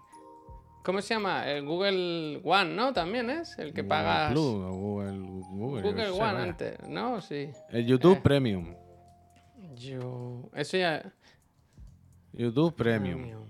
[0.89, 1.47] ¿Cómo se llama?
[1.47, 2.91] El Google One, ¿no?
[2.93, 4.31] También es el que Google pagas.
[4.31, 7.21] Plus o Google, One antes, ¿no?
[7.21, 7.51] Sí.
[7.69, 8.21] El YouTube Eh.
[8.23, 8.73] Premium.
[9.75, 10.49] Yo.
[10.55, 11.13] Eso ya.
[12.33, 13.45] YouTube Premium.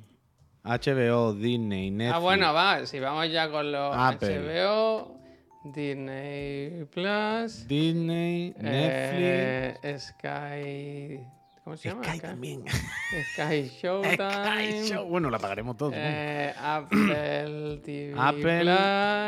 [0.66, 2.14] HBO, Disney, Netflix.
[2.14, 2.86] Ah, bueno, va.
[2.86, 4.38] Si vamos ya con los Apple.
[4.38, 5.18] HBO,
[5.64, 9.80] Disney Plus, Disney, Netflix.
[9.82, 11.26] eh, Sky.
[11.70, 12.04] ¿Cómo se llama?
[12.04, 12.64] Sky también.
[13.36, 14.16] Sky Showtime.
[14.16, 15.08] Sky Show.
[15.08, 15.94] Bueno, la pagaremos todos.
[15.96, 18.62] eh, Apple TV Apple.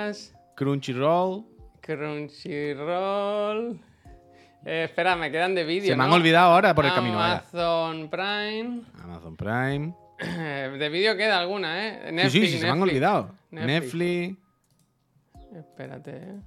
[0.07, 1.45] Plus, Crunchyroll.
[1.81, 3.79] Crunchyroll.
[4.65, 5.89] Eh, espera, me quedan de vídeo.
[5.89, 7.17] Se me han olvidado ahora por el camino.
[7.17, 7.43] vaya.
[7.53, 8.81] Amazon Prime.
[9.03, 9.93] Amazon Prime.
[10.79, 11.99] De vídeo queda alguna, ¿eh?
[12.07, 13.35] Sí, Netflix, sí, se me han olvidado.
[13.51, 13.93] Netflix.
[13.93, 14.37] Netflix.
[15.59, 16.39] Espérate, ¿eh?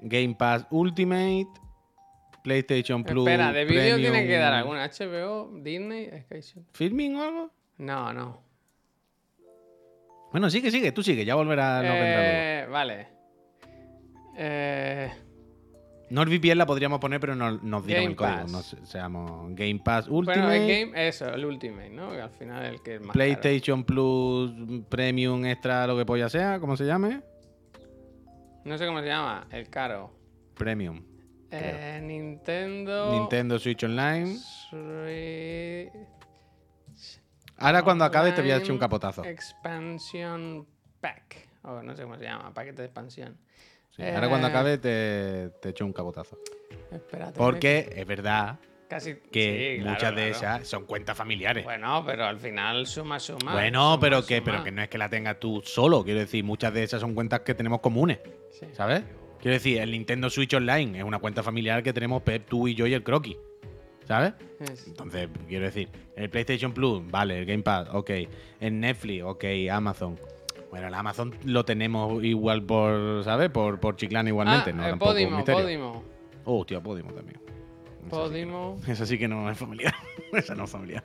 [0.00, 1.46] Game Pass Ultimate,
[2.46, 3.26] PlayStation Plus.
[3.26, 6.08] Espera, de vídeo tiene que dar alguna HBO, Disney.
[6.74, 7.50] ¿Filming o algo?
[7.78, 8.40] No, no.
[10.30, 11.88] Bueno, sigue, sigue, tú sigue, ya volverá no.
[11.92, 13.08] Eh, vale.
[14.36, 15.10] Eh,
[16.10, 18.56] NordVPN la podríamos poner, pero no, nos dieron Game el código.
[18.58, 22.12] No se- seamos Game Pass bueno, Ultimate, el game, eso, el Ultimate, ¿no?
[22.12, 23.12] Que al final el que es más caro.
[23.14, 24.52] PlayStation Plus
[24.88, 27.22] Premium Extra, lo que polla sea, ¿cómo se llame?
[28.64, 30.12] No sé cómo se llama, el caro.
[30.54, 31.02] Premium.
[31.62, 33.12] Eh, Nintendo.
[33.12, 34.36] Nintendo Switch Online.
[34.36, 35.92] Switch
[37.58, 39.24] Ahora cuando acabe te voy a echar un capotazo.
[39.24, 40.66] Expansion
[41.00, 41.48] Pack.
[41.62, 43.36] O no sé cómo se llama, paquete de expansión.
[43.90, 46.38] Sí, ahora cuando Eh, acabe te, te echo un capotazo.
[46.92, 47.38] Espérate.
[47.38, 49.16] Porque es verdad Casi.
[49.32, 50.56] que sí, claro, muchas de claro.
[50.58, 51.64] esas son cuentas familiares.
[51.64, 53.52] Bueno, pero al final suma, suma.
[53.54, 54.44] Bueno, suma, pero que, suma.
[54.44, 56.04] pero que no es que la tengas tú solo.
[56.04, 58.18] Quiero decir, muchas de esas son cuentas que tenemos comunes,
[58.50, 58.66] Sí.
[58.74, 59.02] ¿sabes?
[59.46, 62.74] Quiero decir, el Nintendo Switch Online es una cuenta familiar que tenemos Pep, tú y
[62.74, 63.36] yo y el Croqui.
[64.04, 64.32] ¿Sabes?
[64.58, 68.10] Es- Entonces, quiero decir, el PlayStation Plus, vale, el Game Pass, ok.
[68.58, 70.18] El Netflix, ok, Amazon.
[70.72, 73.48] Bueno, el Amazon lo tenemos igual por, ¿sabes?
[73.50, 74.84] Por, por Chiclana igualmente, ah, ¿no?
[74.84, 75.44] eh, Tampoco Podimo.
[75.44, 76.04] Podimo.
[76.44, 77.38] Oh, hostia, Podimo también.
[77.38, 77.46] Esa
[78.02, 78.78] sí que Podimo.
[78.84, 79.94] no- Esa sí que no es familiar.
[80.32, 81.04] Esa no es familiar.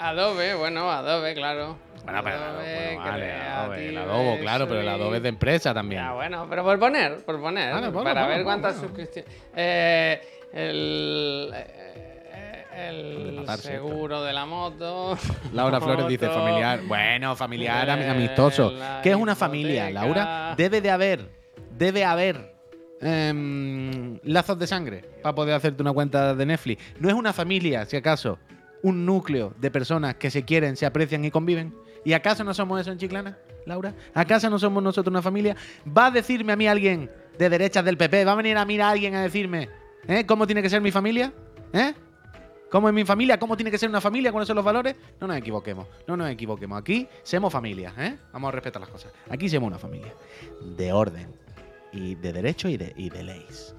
[0.00, 1.76] Adobe, bueno, Adobe, claro.
[2.04, 5.28] Bueno, pero el Adobe, bueno, vale, Adobe, el Adobe, claro, pero el Adobe es de
[5.28, 6.02] empresa también.
[6.02, 7.72] Ya, bueno, pero por poner, por poner.
[7.74, 9.30] Vale, ponlo, para ponlo, ver cuántas suscripciones.
[9.54, 10.20] Eh,
[10.52, 11.50] el.
[11.54, 15.18] eh, el seguro de la moto.
[15.52, 16.80] Laura Flores dice familiar.
[16.86, 18.72] Bueno, familiar, ami- eh, amistoso.
[19.02, 19.90] ¿Qué es una familia.
[19.90, 20.54] Laura?
[20.56, 21.28] Debe de haber,
[21.76, 22.54] debe haber
[23.02, 26.82] em, lazos de sangre para poder hacerte una cuenta de Netflix.
[26.98, 28.38] No es una familia, si acaso,
[28.82, 31.74] un núcleo de personas que se quieren, se aprecian y conviven.
[32.04, 33.94] ¿Y acaso no somos eso en Chiclana, Laura?
[34.14, 35.56] ¿Acaso no somos nosotros una familia?
[35.86, 38.24] ¿Va a decirme a mí alguien de derechas del PP?
[38.24, 39.68] ¿Va a venir a mí alguien a decirme
[40.08, 40.24] ¿eh?
[40.26, 41.32] cómo tiene que ser mi familia?
[41.72, 41.92] ¿Eh?
[42.70, 43.38] ¿Cómo es mi familia?
[43.38, 44.30] ¿Cómo tiene que ser una familia?
[44.30, 44.94] ¿Cuáles son los valores?
[45.20, 46.78] No nos equivoquemos, no nos equivoquemos.
[46.78, 48.16] Aquí somos familia, ¿eh?
[48.32, 49.12] Vamos a respetar las cosas.
[49.28, 50.14] Aquí somos una familia
[50.76, 51.34] de orden
[51.92, 53.74] y de derecho y de, y de leyes.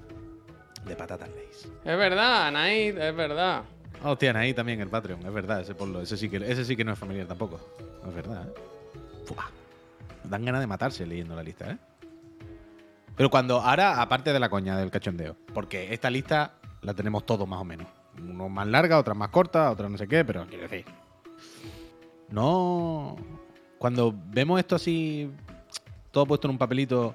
[0.86, 1.72] De patatas leyes.
[1.84, 3.62] Es verdad, Anaid, es verdad.
[4.04, 6.84] Hostia, ahí también el Patreon, es verdad, ese ponlo, ese sí que, ese sí que
[6.84, 7.60] no es familiar tampoco.
[8.06, 8.52] Es verdad, ¿eh?
[9.24, 9.50] Fua.
[10.24, 11.78] Dan ganas de matarse leyendo la lista, ¿eh?
[13.16, 17.46] Pero cuando, ahora, aparte de la coña del cachondeo, porque esta lista la tenemos todos
[17.46, 17.86] más o menos.
[18.18, 20.84] Unos más larga, otras más cortas, otras no sé qué, pero quiero decir.
[22.30, 23.16] No.
[23.78, 25.30] Cuando vemos esto así,
[26.10, 27.14] todo puesto en un papelito,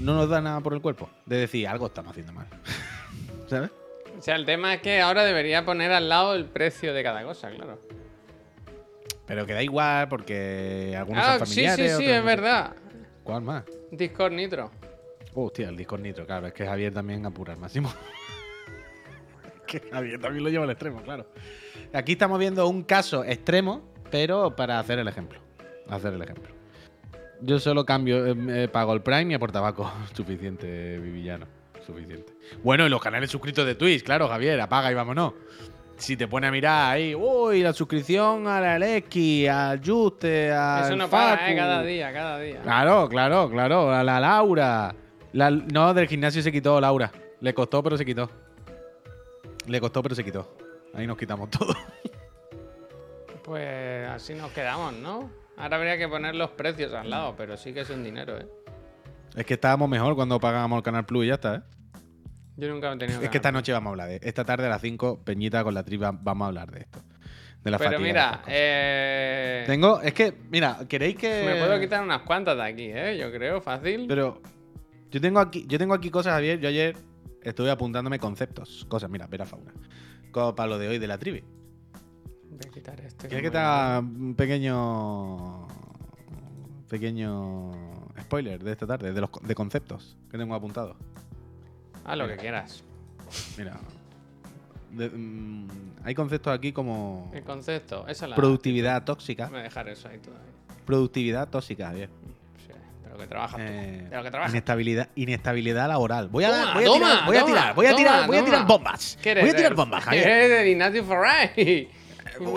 [0.00, 1.08] no nos da nada por el cuerpo.
[1.26, 2.46] De decir, algo estamos haciendo mal.
[3.48, 3.70] ¿Sabes?
[4.20, 7.22] O sea, el tema es que ahora debería poner al lado el precio de cada
[7.24, 7.78] cosa, claro.
[9.24, 11.96] Pero que da igual porque algunos Ah, son sí, sí, familiares.
[11.96, 12.76] sí, otros es verdad.
[13.24, 13.64] ¿Cuál más?
[13.90, 14.70] Discord Nitro.
[15.32, 16.48] Hostia, el Discord Nitro, claro.
[16.48, 17.90] Es que Javier también apura al máximo.
[19.66, 21.24] que Javier también lo lleva al extremo, claro.
[21.94, 25.40] Aquí estamos viendo un caso extremo, pero para hacer el ejemplo.
[25.88, 26.52] Hacer el ejemplo.
[27.40, 29.90] Yo solo cambio, eh, eh, pago el Prime y por tabaco.
[30.14, 31.46] Suficiente, Vivillano.
[31.86, 32.32] Suficiente.
[32.62, 35.32] Bueno, y los canales suscritos de Twitch, claro, Javier, apaga y vámonos.
[35.96, 40.84] Si te pone a mirar ahí, uy, la suscripción a la Alexi, al Juste, al
[40.84, 41.44] Eso no Facu.
[41.50, 41.56] ¿eh?
[41.56, 42.60] Cada día, cada día.
[42.62, 43.92] Claro, claro, claro.
[43.92, 44.94] A la Laura.
[45.32, 47.12] La- no, del gimnasio se quitó Laura.
[47.40, 48.30] Le costó, pero se quitó.
[49.66, 50.56] Le costó, pero se quitó.
[50.94, 51.74] Ahí nos quitamos todo.
[53.44, 55.30] Pues así nos quedamos, ¿no?
[55.56, 58.46] Ahora habría que poner los precios al lado, pero sí que es un dinero, ¿eh?
[59.40, 61.60] Es que estábamos mejor cuando pagábamos el Canal Plus y ya está, ¿eh?
[62.58, 64.20] Yo nunca he tenido Es que esta noche vamos a hablar de.
[64.22, 66.98] Esta tarde a las 5, Peñita con la triba, vamos a hablar de esto.
[67.64, 69.64] De la Pero fatiga mira, eh...
[69.66, 69.98] Tengo.
[70.02, 71.42] Es que, mira, ¿queréis que.?
[71.46, 73.16] me puedo quitar unas cuantas de aquí, ¿eh?
[73.18, 74.04] Yo creo, fácil.
[74.06, 74.42] Pero.
[75.10, 76.60] Yo tengo aquí, yo tengo aquí cosas, Javier.
[76.60, 76.96] Yo ayer
[77.42, 78.84] estuve apuntándome conceptos.
[78.90, 79.72] Cosas, mira, vera fauna.
[80.32, 81.42] Como para lo de hoy de la trivi.
[82.50, 83.26] Voy a quitar este.
[83.28, 85.66] ¿Quieres que te haga un pequeño.
[86.90, 87.70] Pequeño.
[88.20, 89.12] spoiler de esta tarde?
[89.12, 90.96] De los de conceptos que tengo apuntados.
[92.04, 92.84] Haz lo que quieras.
[93.56, 93.78] Mira.
[94.90, 95.68] de- mm,
[96.04, 97.30] hay conceptos aquí como.
[97.32, 98.36] El concepto, esa es la.
[98.36, 99.46] Productividad tóxica.
[99.48, 100.44] Voy a dejar eso ahí todavía.
[100.84, 102.10] Productividad tóxica, Javier.
[102.66, 102.72] Sí,
[103.04, 104.10] de lo que trabajas Eh, tú.
[104.10, 104.52] De lo que trabajas.
[104.52, 106.28] inestabilidad, inestabilidad laboral.
[106.28, 108.36] Voy a, Toma, voy a toma, tirar, voy a toma, tirar, voy a tirar, voy
[108.38, 109.18] a tirar bombas.
[109.22, 110.26] Voy a tirar bombas, Javier.
[110.28, 111.88] Eres de Ignacio Ferrari.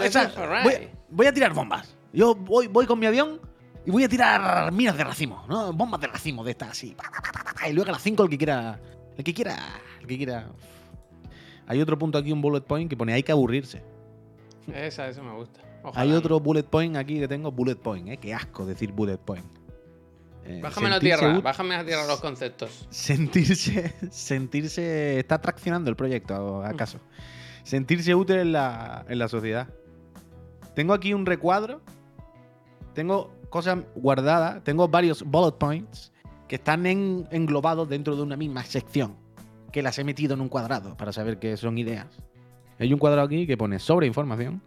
[0.04, 0.64] Esa- Ignacio Ferrari.
[0.64, 1.96] voy, voy a tirar bombas.
[2.12, 3.40] Yo voy, voy con mi avión
[3.86, 5.74] y voy a tirar minas de racimo, ¿no?
[5.74, 6.96] Bombas de racimo de estas así.
[7.68, 8.80] Y luego a las 5 el que quiera.
[9.18, 9.58] El que quiera.
[10.00, 10.48] El que quiera.
[11.68, 13.84] Hay otro punto aquí, un bullet point que pone hay que aburrirse.
[14.74, 15.62] Esa, eso me gusta.
[15.84, 18.18] Ojalá, Hay otro bullet point aquí que tengo, bullet point, ¿eh?
[18.18, 19.46] Qué asco decir bullet point.
[20.46, 22.86] Eh, Bájame a sentirse tierra, bájame a tierra los conceptos.
[22.90, 27.00] sentirse, sentirse, está traccionando el proyecto, ¿acaso?
[27.64, 29.70] Sentirse útil en la, en la sociedad.
[30.76, 31.82] Tengo aquí un recuadro,
[32.94, 36.12] tengo cosas guardadas, tengo varios bullet points
[36.48, 39.16] que están en- englobados dentro de una misma sección,
[39.72, 42.08] que las he metido en un cuadrado para saber que son ideas.
[42.80, 44.60] Hay un cuadrado aquí que pone sobre información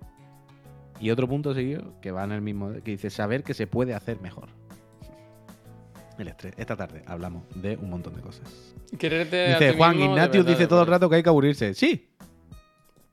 [1.00, 3.92] y otro punto seguido que va en el mismo, que dice saber que se puede
[3.92, 4.50] hacer mejor.
[6.16, 6.54] El estrés.
[6.56, 8.72] Esta tarde hablamos de un montón de cosas.
[8.98, 11.28] Quererte a Dice ti Juan, mismo, Ignatius verdad, dice todo el rato que hay que
[11.28, 11.74] aburrirse.
[11.74, 12.08] Sí.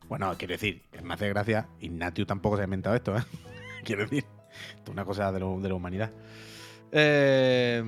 [0.08, 3.24] Bueno, quiero decir, me hace gracia, Ignatius tampoco se ha inventado esto, ¿eh?
[3.84, 4.24] quiero decir,
[4.92, 6.12] una cosa de, lo- de la humanidad.
[6.92, 7.84] Eh,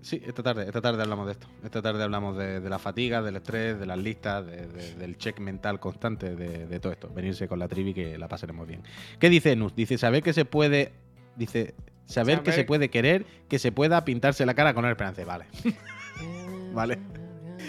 [0.00, 1.46] sí, esta tarde, esta tarde hablamos de esto.
[1.64, 5.18] Esta tarde hablamos de, de la fatiga, del estrés, de las listas, de- de- del
[5.18, 7.10] check mental constante, de, todo esto.
[7.14, 8.82] Venirse con la trivi que la pasaremos bien.
[9.18, 9.74] ¿Qué dice Nus?
[9.74, 10.92] Dice, saber que se puede...
[11.36, 11.74] Dice,
[12.06, 15.24] saber, que Saber- se puede querer, que se pueda pintarse la cara con el esperanza.
[15.24, 15.44] Vale.
[16.72, 16.98] Vale.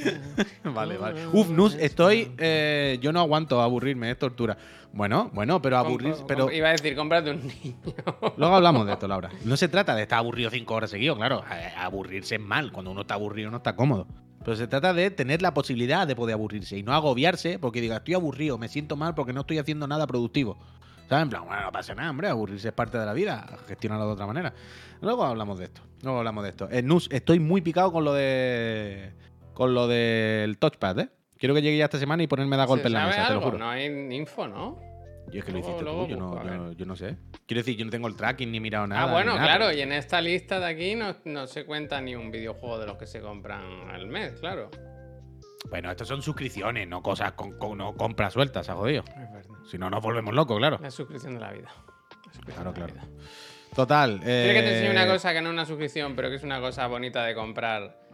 [0.63, 1.27] Vale, vale.
[1.33, 2.31] Uf, Nus, estoy.
[2.37, 4.57] eh, yo no aguanto aburrirme, es tortura.
[4.91, 6.21] Bueno, bueno, pero aburrirse.
[6.21, 7.75] Compra- Pero Iba a decir, cómprate un niño.
[8.37, 9.29] luego hablamos de esto, Laura.
[9.45, 11.43] No se trata de estar aburrido cinco horas seguidos, claro.
[11.77, 12.71] Aburrirse es mal.
[12.71, 14.07] Cuando uno está aburrido no está cómodo.
[14.43, 17.97] Pero se trata de tener la posibilidad de poder aburrirse y no agobiarse porque diga,
[17.97, 20.57] estoy aburrido, me siento mal porque no estoy haciendo nada productivo.
[21.09, 21.23] ¿Sabes?
[21.23, 24.13] En plan, bueno, no pasa nada, hombre, aburrirse es parte de la vida, gestionarlo de
[24.13, 24.53] otra manera.
[25.01, 25.81] Luego hablamos de esto.
[26.03, 26.69] Luego hablamos de esto.
[26.71, 29.11] Eh, Nus, estoy muy picado con lo de.
[29.60, 31.10] Con lo del touchpad, ¿eh?
[31.38, 33.24] Quiero que llegue ya esta semana y ponerme a dar golpe ¿Se en la mesa,
[33.28, 33.41] te lo algo?
[33.43, 33.57] juro.
[33.57, 33.86] No hay
[34.16, 34.80] info, ¿no?
[35.34, 36.76] Yo es que lo hiciste tú, yo no, busco, a yo, ver.
[36.78, 37.18] yo no sé.
[37.45, 39.03] Quiero decir, yo no tengo el tracking ni he mirado nada.
[39.03, 42.16] ah, bueno, nada, claro, y en esta lista de aquí no, no se cuenta ni
[42.16, 44.72] un videojuego de los que se compran al mes, claro.
[45.70, 49.03] Bueno, estas son suscripciones, no cosas con, con- no compras sueltas, ha jodido.
[49.10, 49.41] Es verdad.
[49.70, 50.80] Si no, nos volvemos locos, claro.
[50.82, 51.68] La suscripción de la vida.
[52.47, 52.93] La Claro, de la claro.
[52.93, 53.26] vida.
[53.76, 54.20] Total.
[54.22, 56.43] ¿Quieres que te enseñe una eh, cosa que no es una suscripción, pero que es
[56.43, 58.09] una cosa bonita de comprar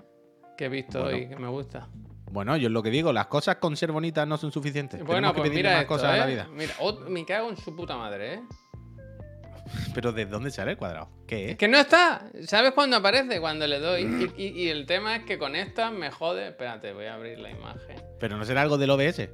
[0.56, 1.18] que he visto Bueno.
[1.18, 1.88] y que me gusta?
[2.32, 4.99] Bueno, yo es lo que digo, las cosas con ser bonitas no son suficientes.
[5.01, 6.20] Bueno, Tenemos que pues mira más esto, cosas a ¿eh?
[6.20, 6.47] la vida.
[6.51, 6.74] Mira,
[7.08, 8.41] me cago en su puta madre, ¿eh?
[9.93, 11.10] Pero ¿de dónde sale el cuadrado?
[11.28, 11.58] ¿Qué es?
[11.58, 12.30] Que no está.
[12.45, 13.39] ¿Sabes cuándo aparece?
[13.39, 14.32] Cuando le doy.
[14.38, 16.49] Y, y- y el tema es que con esta me jode.
[16.49, 17.95] Espérate, voy a abrir la imagen.
[18.20, 19.30] Pero no será algo del OBS.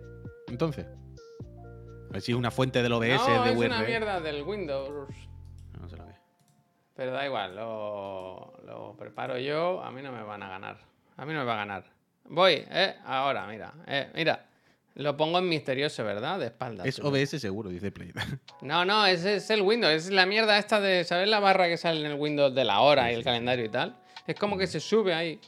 [0.48, 0.86] Entonces.
[2.10, 3.88] A ver si es una fuente del OBS no, de es una URL.
[3.88, 5.10] mierda del Windows.
[5.80, 6.14] No se lo ve.
[6.96, 9.82] Pero da igual, lo, lo preparo yo.
[9.84, 10.78] A mí no me van a ganar.
[11.22, 11.84] A mí no me va a ganar.
[12.30, 14.48] Voy, eh, ahora, mira, eh, mira.
[14.96, 16.40] Lo pongo en misterioso, ¿verdad?
[16.40, 16.88] De espaldas.
[16.88, 17.00] Es.
[17.00, 18.12] OBS seguro, dice Play.
[18.62, 19.94] No, no, ese es el Windows.
[19.94, 21.04] Es la mierda esta de.
[21.04, 23.70] ¿Sabes la barra que sale en el Windows de la hora y el calendario y
[23.70, 23.96] tal?
[24.26, 25.40] Es como que se sube ahí.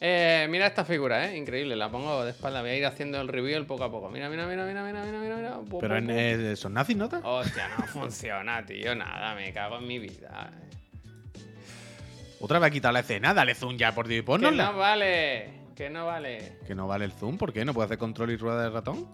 [0.00, 1.36] Eh, mira esta figura, ¿eh?
[1.36, 1.76] Increíble.
[1.76, 2.60] La pongo de espalda.
[2.60, 4.10] Voy a ir haciendo el review poco a poco.
[4.10, 5.36] Mira, mira, mira, mira, mira, mira, mira.
[5.36, 5.60] mira.
[5.80, 7.20] Pero en, eh, son nazis, ¿nota?
[7.22, 8.96] Hostia, no funciona, tío.
[8.96, 10.50] Nada, me cago en mi vida.
[12.40, 15.50] Otra vez ha quitado la escena, dale zoom ya por Dios y Que no vale.
[15.74, 16.58] Que no vale.
[16.66, 17.64] Que no vale el zoom, ¿por qué?
[17.64, 19.06] ¿No puede hacer control y rueda de ratón?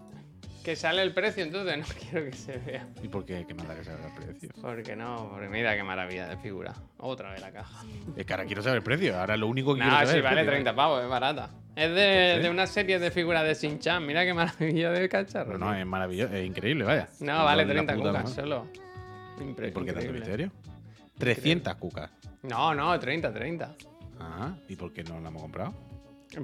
[0.63, 2.87] Que sale el precio, entonces no quiero que se vea.
[3.01, 3.45] ¿Y por qué?
[3.47, 4.49] ¿Qué manda que salga el precio?
[4.61, 6.73] Porque no, porque mira qué maravilla de figura.
[6.97, 7.83] Otra vez la caja.
[8.17, 9.17] Es que ahora quiero saber el precio.
[9.17, 10.51] Ahora lo único que quiero No, saber sí, es el vale precio.
[10.51, 11.49] 30 pavos, es barata.
[11.75, 11.93] Es
[12.43, 14.05] de, una serie de figuras de Shin-Chan.
[14.05, 15.57] Mira qué maravilla de cacharro.
[15.57, 17.07] No, no, es maravilloso, es increíble, vaya.
[17.21, 18.67] No, vale Con la 30 puta cucas solo.
[19.39, 20.51] ¿Y Impre- por qué tanto misterio?
[21.17, 22.11] 300 cucas.
[22.47, 23.75] No, no, 30, 30.
[24.19, 25.73] Ah, ¿y por qué no la hemos comprado?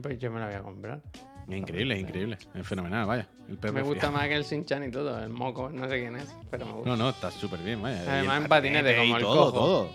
[0.02, 1.02] Pues yo me la voy a comprar.
[1.48, 2.38] Es increíble, es increíble.
[2.54, 3.28] Es fenomenal, vaya.
[3.50, 5.22] El perro Me gusta más que el Shin-Chan y todo.
[5.22, 6.90] El moco, no sé quién es, pero me gusta.
[6.90, 8.02] No, no, está súper bien, vaya.
[8.08, 9.60] Además, en patinete, como el todo, cojo.
[9.60, 9.90] todo.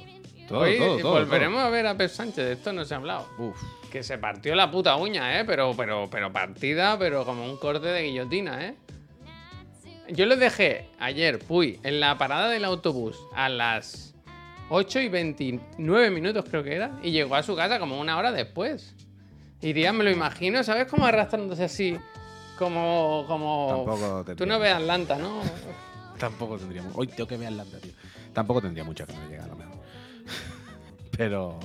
[0.48, 2.36] Todo, Hoy todo, todo, volveremos a ver a Pep Sánchez.
[2.36, 3.26] De esto no se ha hablado.
[3.38, 3.62] Uf.
[3.90, 5.44] Que se partió la puta uña, ¿eh?
[5.44, 8.74] Pero, pero, pero partida, pero como un corte de guillotina, ¿eh?
[10.10, 14.07] Yo lo dejé ayer, puy, en la parada del autobús a las
[14.70, 18.32] 8 y 29 minutos creo que era, y llegó a su casa como una hora
[18.32, 18.94] después.
[19.60, 20.86] Iría, me lo imagino, ¿sabes?
[20.86, 21.96] Como arrastrándose así,
[22.58, 23.24] como...
[23.26, 23.66] como...
[23.84, 25.40] Tampoco Tú tendría- no ves Atlanta, ¿no?
[26.18, 26.92] Tampoco tendríamos.
[26.96, 27.92] Hoy tengo que ver Atlanta, tío.
[28.32, 29.76] Tampoco tendría mucha que me llega a lo mejor.
[31.16, 31.58] Pero,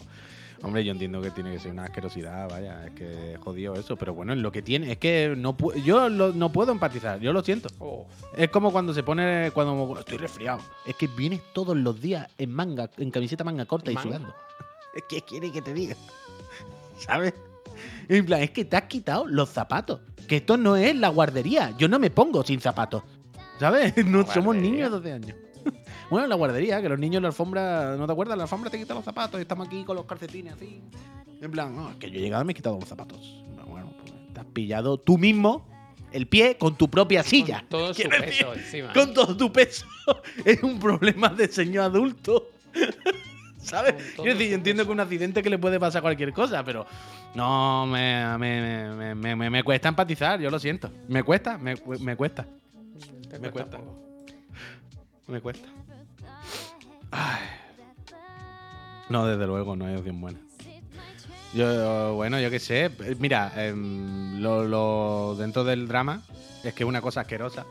[0.63, 3.95] hombre, yo entiendo que tiene que ser una asquerosidad, vaya, es que jodido eso.
[3.97, 4.91] Pero bueno, es lo que tiene.
[4.93, 7.69] Es que no pu- yo lo- no puedo empatizar, yo lo siento.
[7.79, 8.07] Uf.
[8.37, 10.59] Es como cuando se pone, cuando estoy resfriado.
[10.85, 14.07] Es que vienes todos los días en manga, en camiseta manga corta y ¿Manga?
[14.09, 14.35] sudando.
[14.95, 15.95] Es que quiere que te diga.
[16.97, 17.33] ¿Sabes?
[18.07, 20.01] En plan, es que te has quitado los zapatos.
[20.27, 21.73] Que esto no es la guardería.
[21.77, 23.03] Yo no me pongo sin zapatos.
[23.59, 23.93] ¿Sabes?
[24.05, 24.71] No somos guardería?
[24.71, 25.37] niños de 12 años.
[26.13, 28.37] Bueno, en la guardería, que los niños en la alfombra, ¿no te acuerdas?
[28.37, 30.79] La alfombra te quitan los zapatos y estamos aquí con los calcetines así.
[31.41, 33.41] En plan, no, es que yo he llegado y me he quitado los zapatos.
[33.47, 35.65] Bueno, Bueno, pues te has pillado tú mismo
[36.11, 37.61] el pie con tu propia silla.
[37.61, 38.93] Con todo su Quiero decir, peso encima.
[38.93, 39.87] con todo tu peso.
[40.45, 42.49] Es un problema de señor adulto.
[43.57, 43.95] ¿Sabes?
[44.15, 44.89] Quiero decir, yo entiendo peso.
[44.89, 46.85] que un accidente que le puede pasar cualquier cosa, pero
[47.33, 50.91] no me, me, me, me- me- me cuesta empatizar, yo lo siento.
[51.07, 52.45] Me cuesta, me, me cuesta,
[53.41, 53.79] Me cuesta
[55.25, 55.67] me cuesta.
[57.15, 57.41] Ay.
[59.09, 60.39] No, desde luego, no hay opción buena.
[61.53, 62.89] Yo, bueno, yo qué sé.
[63.19, 66.23] Mira, em, lo, lo- dentro del drama
[66.63, 67.65] es que es una cosa asquerosa,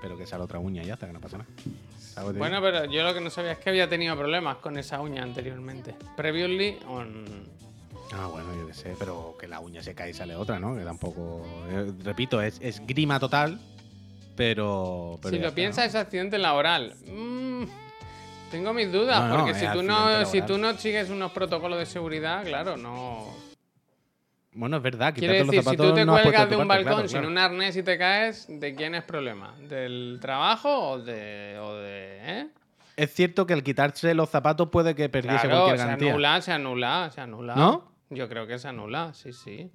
[0.00, 1.50] pero que sale otra uña y ya está, que no pasa nada.
[1.98, 4.16] ¿Sabes lo que te Bueno, pero yo lo que no sabía es que había tenido
[4.16, 5.94] problemas con esa uña anteriormente.
[6.16, 7.24] Previously on.
[8.14, 10.74] Ah, bueno, yo qué sé, pero que la uña se cae y sale otra, ¿no?
[10.76, 11.44] Que tampoco.
[11.68, 13.60] eh, repito, es, es grima total,
[14.36, 15.18] pero.
[15.20, 16.94] pero si lo está, piensas, es accidente laboral.
[17.06, 17.64] Mm,
[18.54, 21.32] tengo mis dudas, No, no, porque es si tú no, si tú no sigues unos
[21.32, 22.92] protocolos de seguridad, claro, no.
[22.94, 23.44] ¿no?
[24.52, 27.08] Bueno, es verdad, quitarte decir, los si tú te cuelgas de un parte, balcón claro,
[27.08, 27.28] sin claro.
[27.32, 29.56] un arnés y te caes, ¿de quién es problema?
[29.68, 31.58] ¿Del trabajo o de.
[31.60, 32.48] o de ¿eh?
[32.96, 36.10] Es cierto que al quitarse los zapatos puede que perdiese Claro, cualquier se garantía.
[36.12, 37.54] anula, se anula, se anula.
[37.56, 37.90] ¿No?
[38.10, 39.72] Yo creo que se anula, sí, sí.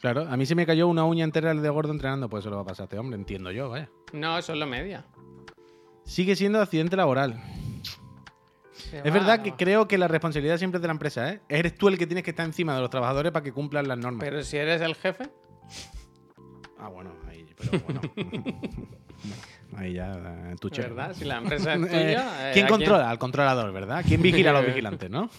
[0.00, 2.56] Claro, a mí se me cayó una uña entera de gordo entrenando, pues eso le
[2.56, 3.88] va a pasar a este hombre, entiendo yo, vaya.
[4.12, 5.04] No, eso es lo media.
[6.04, 7.40] Sigue siendo accidente laboral.
[8.90, 11.40] Se Es va, verdad que creo que la responsabilidad siempre es de la empresa, ¿eh?
[11.48, 13.98] Eres tú el que tienes que estar encima de los trabajadores para que cumplan las
[13.98, 14.20] normas.
[14.24, 15.28] Pero si eres el jefe,
[16.78, 18.00] Ah, bueno, ahí, pero bueno.
[19.76, 20.68] ahí ya, eh, tu.
[20.70, 21.14] ¿verdad?
[21.14, 22.50] Si la empresa es Eh, tuya.
[22.50, 23.10] eh, ¿Quién ¿a controla?
[23.10, 24.04] Al controlador, ¿verdad?
[24.06, 25.30] ¿Quién vigila a los vigilantes, no?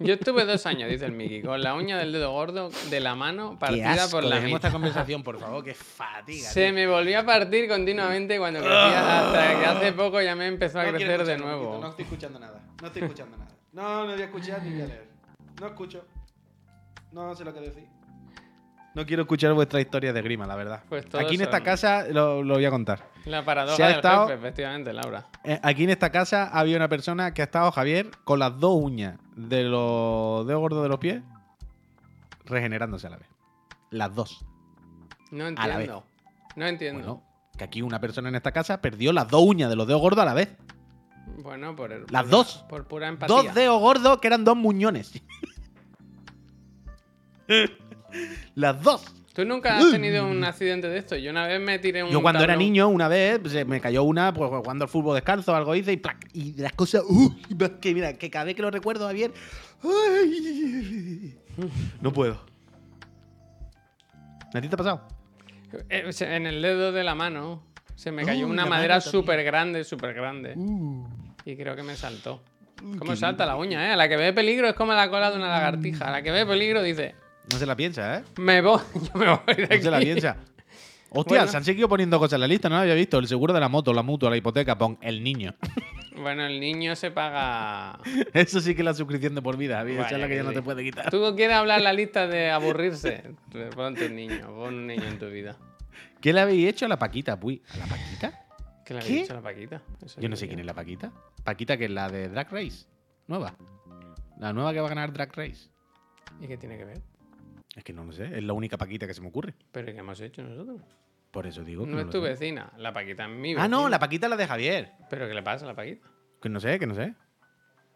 [0.00, 3.14] Yo estuve dos años, dice el Miki, con la uña del dedo gordo de la
[3.14, 4.56] mano Qué partida asco, por la mitad.
[4.56, 6.48] esta conversación, por favor, que fatiga.
[6.48, 6.74] Se tío.
[6.74, 10.84] me volvió a partir continuamente cuando crecía, hasta que hace poco ya me empezó a
[10.86, 11.78] No crecer de nuevo.
[11.80, 12.60] No estoy escuchando nada.
[12.80, 13.50] No estoy escuchando nada.
[13.72, 15.08] No, no voy a escuchar ni voy a leer.
[15.60, 16.04] No escucho.
[17.12, 17.84] No sé lo que decís.
[18.98, 20.82] No quiero escuchar vuestra historia de grima, la verdad.
[20.88, 23.08] Pues Aquí en esta son- casa lo, lo voy a contar.
[23.26, 25.28] La paradoja Se ha del estado- jefe, efectivamente, Laura.
[25.44, 28.74] Eh, Aquí en esta casa había una persona que ha estado, Javier, con las dos
[28.74, 31.22] uñas de los dedos gordos de los pies
[32.44, 33.28] regenerándose a la vez.
[33.90, 34.44] Las dos.
[35.30, 35.86] No A la vez.
[35.88, 36.04] entiendo.
[36.56, 37.00] No entiendo.
[37.14, 37.22] Bueno,
[37.56, 40.22] que aquí una persona en esta casa perdió las dos uñas de los dedos gordos
[40.22, 40.56] a la vez.
[41.36, 42.64] Bueno, por el- Las por- dos.
[42.68, 43.36] Por pura empatía.
[43.36, 45.12] Dos dedos gordos que eran dos muñones.
[48.54, 49.14] las dos.
[49.34, 51.14] ¿Tú nunca has tenido un accidente de esto?
[51.16, 53.80] Yo una vez me tiré un Yo cuando era tablón- niño, una vez, se me
[53.80, 56.28] cayó una, pues jugando al fútbol descalzo, algo hice y ¡plac!
[56.32, 57.30] Y las cosas, ¡uh!
[57.80, 59.32] que mira, que cada vez que lo recuerdo, Javier,
[59.84, 61.38] ¡ay!
[62.00, 62.44] no puedo.
[64.54, 65.02] ¿A ti te ha pasado?
[65.90, 67.62] Eh, En el dedo de la mano
[67.94, 70.54] se me cayó Uy, una madera súper grande, súper grande.
[70.56, 71.06] Uh.
[71.44, 72.42] Y creo que me saltó.
[72.98, 73.92] ¿Cómo salta la uña, eh?
[73.92, 76.06] A la que ve peligro es como la cola de una lagartija.
[76.08, 77.14] A la que ve peligro dice,
[77.52, 78.24] No se la piensa, ¿eh?
[78.38, 79.76] me voy, yo me voy de aquí.
[79.76, 80.36] No se la piensa.
[81.10, 81.50] Hostia, Bueno.
[81.50, 83.18] se han seguido poniendo cosas en la lista, no lo había visto.
[83.18, 85.54] El seguro de la moto, la mutua, la hipoteca, pon el niño.
[86.20, 88.00] Bueno, el niño se paga...
[88.34, 89.98] Eso sí que es la suscripción de por vida, Javier.
[90.00, 90.54] Esa es Vaya la que que ya no sí.
[90.56, 91.10] te puede quitar.
[91.12, 93.22] ¿Tú quieres hablar la lista de aburrirse?
[93.76, 95.56] Ponte un niño, pon un niño en tu vida.
[96.20, 97.62] ¿Qué le habéis hecho a la Paquita, Puy?
[97.72, 98.46] ¿A la Paquita?
[98.84, 99.06] ¿Qué le ¿Qué?
[99.06, 99.82] habéis dicho a la Paquita?
[100.04, 101.12] Eso Yo no sé quién es la Paquita.
[101.44, 102.86] Paquita, que es la de Drag Race.
[103.28, 103.54] Nueva.
[104.40, 105.68] La nueva que va a ganar Drag Race.
[106.40, 107.00] ¿Y qué tiene que ver?
[107.78, 108.36] Es que no lo sé.
[108.36, 109.54] Es la única Paquita que se me ocurre.
[109.70, 110.82] ¿Pero qué hemos hecho nosotros?
[111.30, 112.28] Por eso digo que No no es tu sé.
[112.30, 113.62] vecina, la Paquita es mi vecina.
[113.62, 114.90] Ah, no, la Paquita es la de Javier.
[115.08, 116.08] ¿Pero qué le pasa a la Paquita?
[116.42, 117.14] Que no sé, que no sé.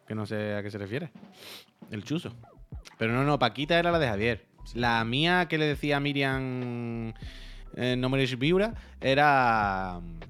[0.06, 1.10] Que no sé a qué se refiere.
[1.90, 2.32] El chuso.
[2.96, 4.46] Pero no, no, Paquita era la de Javier.
[4.74, 7.12] La mía que le decía a Miriam
[7.74, 10.20] eh, no me Viura era mm,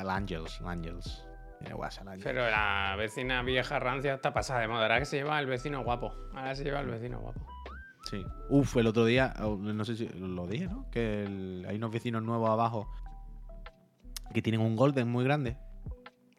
[0.00, 0.60] el Angels.
[0.60, 1.24] El Angels.
[2.22, 4.82] Pero la vecina vieja rancia está pasada de moda.
[4.82, 6.14] Ahora que se lleva el vecino guapo.
[6.32, 7.40] Ahora se lleva el vecino guapo.
[8.08, 8.24] Sí.
[8.50, 10.88] Uf, el otro día, oh, no sé si lo dije, ¿no?
[10.92, 12.88] Que el- hay unos vecinos nuevos abajo
[14.32, 15.56] que tienen un golden muy grande.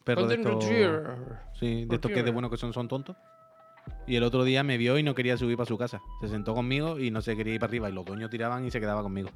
[0.05, 1.17] Perro de Golden estos, Retriever.
[1.59, 2.33] sí, de estos que de Retriever.
[2.33, 3.17] bueno que son, son tontos.
[4.05, 5.99] Y el otro día me vio y no quería subir para su casa.
[6.21, 7.89] Se sentó conmigo y no se quería ir para arriba.
[7.89, 9.29] Y los dueños tiraban y se quedaba conmigo.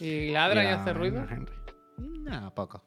[0.00, 1.26] ¿Y ladra y hace ruido?
[1.98, 2.82] No, poco.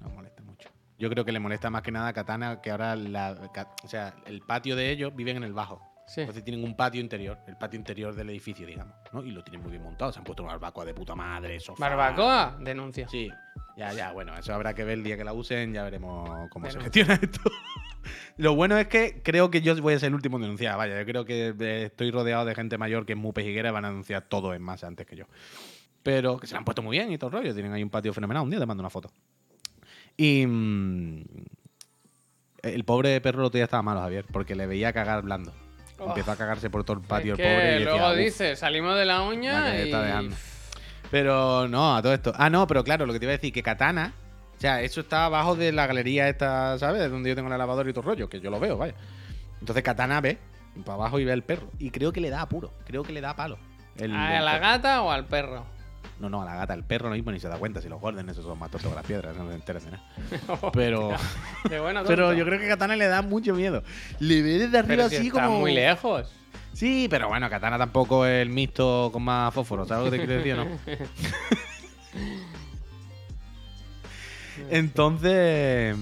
[0.00, 0.68] No molesta mucho.
[0.98, 3.36] Yo creo que le molesta más que nada a Katana que ahora la,
[3.84, 5.80] o sea, el patio de ellos viven en el bajo.
[6.06, 6.20] Sí.
[6.20, 9.24] Entonces tienen un patio interior, el patio interior del edificio, digamos, ¿no?
[9.24, 10.12] Y lo tienen muy bien montado.
[10.12, 11.88] Se han puesto una barbacoa de puta madre, sofá.
[11.88, 12.56] ¿Barbacoa?
[12.60, 13.08] Denuncia.
[13.08, 13.28] Sí.
[13.76, 16.70] Ya, ya, bueno, eso habrá que ver el día que la usen, ya veremos cómo
[16.70, 17.40] se gestiona esto.
[18.36, 20.76] Lo bueno es que creo que yo voy a ser el último en denunciar.
[20.76, 23.72] Vaya, yo creo que eh, estoy rodeado de gente mayor que es muy pejiguera y
[23.72, 25.26] van a denunciar todo en masa antes que yo.
[26.02, 27.52] Pero que se lo han puesto muy bien y todo el rollo.
[27.52, 28.44] Tienen ahí un patio fenomenal.
[28.44, 29.10] Un día te mando una foto.
[30.16, 30.46] Y.
[30.46, 31.24] mm,
[32.62, 35.52] el pobre perro el otro día estaba malo, Javier, porque le veía cagar blando.
[35.98, 36.08] Oh.
[36.08, 37.56] Empezó a cagarse por todo el patio es el pobre.
[37.62, 38.16] que y decía, luego "Uf".
[38.18, 39.82] dice, salimos de la uña y...
[39.82, 40.36] está dejando.
[41.10, 42.32] Pero no, a todo esto.
[42.36, 44.12] Ah, no, pero claro, lo que te iba a decir, que Katana.
[44.56, 47.10] O sea, eso está abajo de la galería esta, ¿sabes?
[47.10, 48.94] Donde yo tengo la lavadora y todo el rollo, que yo lo veo, vaya.
[49.60, 50.38] Entonces Katana ve
[50.84, 51.70] para abajo y ve el perro.
[51.78, 52.72] Y creo que le da apuro.
[52.86, 53.58] Creo que le da palo.
[53.96, 54.66] El- ¿A el la perro.
[54.66, 55.66] gata o al perro?
[56.18, 56.72] No, no, a la gata.
[56.74, 57.80] El perro no mismo ni se da cuenta.
[57.82, 59.36] Si los Golden esos son más tontos que las piedras.
[59.36, 60.02] No se enteran de nada.
[60.72, 61.08] Pero,
[61.82, 62.32] bueno, pero tonto.
[62.38, 63.82] yo creo que Katana le da mucho miedo.
[64.18, 65.60] Le ve desde arriba Pero si así está como...
[65.60, 66.32] muy lejos.
[66.72, 70.26] Sí, pero bueno, Katana tampoco es el mixto con más fósforo, ¿sabes lo que te
[70.26, 70.70] quiero decir o no?
[74.70, 75.96] Entonces,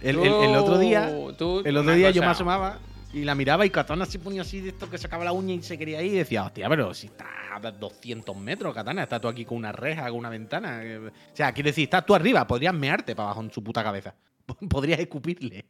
[0.00, 2.78] el, el- el otro día, el otro día yo me asomaba
[3.14, 5.62] y la miraba y Katana se ponía así de esto que sacaba la uña y
[5.62, 9.28] se quería ir y decía, hostia, pero si está a 200 metros, Katana, estás tú
[9.28, 10.82] aquí con una reja, con una ventana.
[10.82, 13.82] eh, O sea, quiero decir, estás tú arriba, podrías mearte para abajo en su puta
[13.82, 14.14] cabeza.
[14.68, 15.64] Podrías escupirle.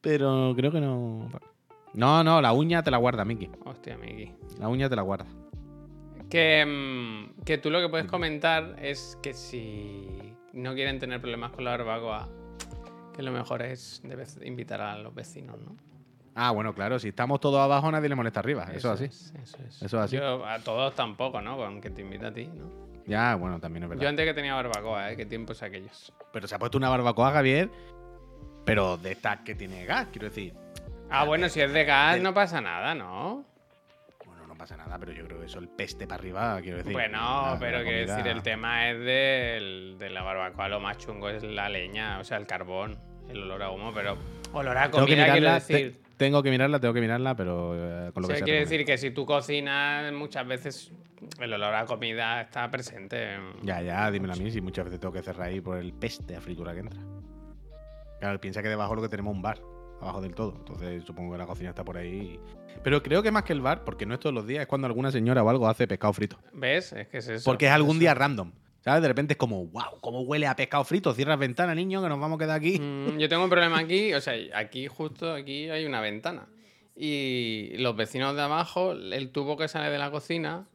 [0.00, 1.28] Pero creo que no.
[1.94, 3.50] No, no, la uña te la guarda, Miki.
[3.64, 4.32] Hostia, Miki.
[4.58, 5.26] La uña te la guarda.
[6.30, 10.06] Que, mm, que tú lo que puedes comentar es que si
[10.52, 12.28] no quieren tener problemas con la barbacoa,
[13.14, 14.02] que lo mejor es
[14.44, 15.76] invitar a los vecinos, ¿no?
[16.40, 18.68] Ah, bueno, claro, si estamos todos abajo, nadie le molesta arriba.
[18.72, 19.04] Eso, es así.
[19.06, 19.82] es, eso es.
[19.82, 20.16] Eso es así.
[20.16, 21.60] Yo a todos tampoco, ¿no?
[21.64, 22.70] Aunque te invita a ti, ¿no?
[23.06, 24.02] Ya, bueno, también es verdad.
[24.04, 25.16] Yo antes que tenía barbacoa, ¿eh?
[25.16, 26.12] ¿Qué tiempos aquellos?
[26.32, 27.68] Pero se ha puesto una barbacoa, Javier,
[28.64, 30.54] pero de estas que tiene gas, quiero decir.
[31.10, 33.44] Ah, bueno, si es de gas no pasa nada, ¿no?
[34.24, 36.92] Bueno, no pasa nada, pero yo creo que eso el peste para arriba, quiero decir.
[36.92, 40.78] bueno, La- pero la quiero comida- decir, el tema es del- de la barbacoa, lo
[40.78, 42.96] más chungo es la leña, o sea, el carbón,
[43.28, 44.16] el olor a humo, pero
[44.52, 46.00] olor a Tengo que comida, quiero te- decir.
[46.18, 48.84] Tengo que mirarla, tengo que mirarla, pero eh, con lo O que sea, quiere decir
[48.84, 50.92] que si tú cocinas, muchas veces
[51.40, 53.38] el olor a comida está presente.
[53.62, 56.36] Ya, ya, dímelo a mí, si muchas veces tengo que cerrar ahí por el peste
[56.36, 57.00] a fritura que entra.
[58.20, 59.60] Claro, piensa que debajo lo que tenemos un bar,
[60.00, 60.54] abajo del todo.
[60.58, 62.38] Entonces supongo que la cocina está por ahí.
[62.82, 64.86] Pero creo que más que el bar, porque no es todos los días, es cuando
[64.86, 66.36] alguna señora o algo hace pescado frito.
[66.52, 66.92] ¿Ves?
[66.92, 67.44] Es que es eso.
[67.50, 68.00] Porque es algún eso.
[68.00, 68.52] día random.
[68.88, 69.02] ¿Sabes?
[69.02, 71.12] De repente es como, wow, ¿cómo huele a pescado frito?
[71.12, 72.78] Cierras ventana, niño, que nos vamos a quedar aquí.
[72.80, 76.46] Mm, yo tengo un problema aquí, o sea, aquí justo aquí hay una ventana.
[76.96, 80.66] Y los vecinos de abajo, el tubo que sale de la cocina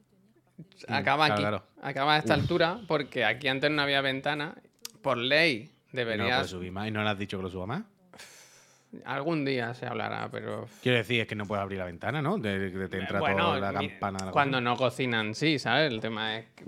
[0.88, 1.64] acaba Mm, claro, aquí, claro.
[1.82, 4.54] acaba a esta altura, porque aquí antes no había ventana.
[5.02, 7.50] Por ley Y no lo puedes subir más y no le has dicho que lo
[7.50, 7.84] suba más.
[9.06, 10.68] algún día se hablará, pero.
[10.84, 12.38] Quiero decir, es que no puedes abrir la ventana, ¿no?
[12.38, 14.26] De, de- te entra bueno, toda la campana.
[14.26, 14.70] la cuando cocina.
[14.70, 15.92] no cocinan, sí, ¿sabes?
[15.92, 16.46] El tema es.
[16.56, 16.64] que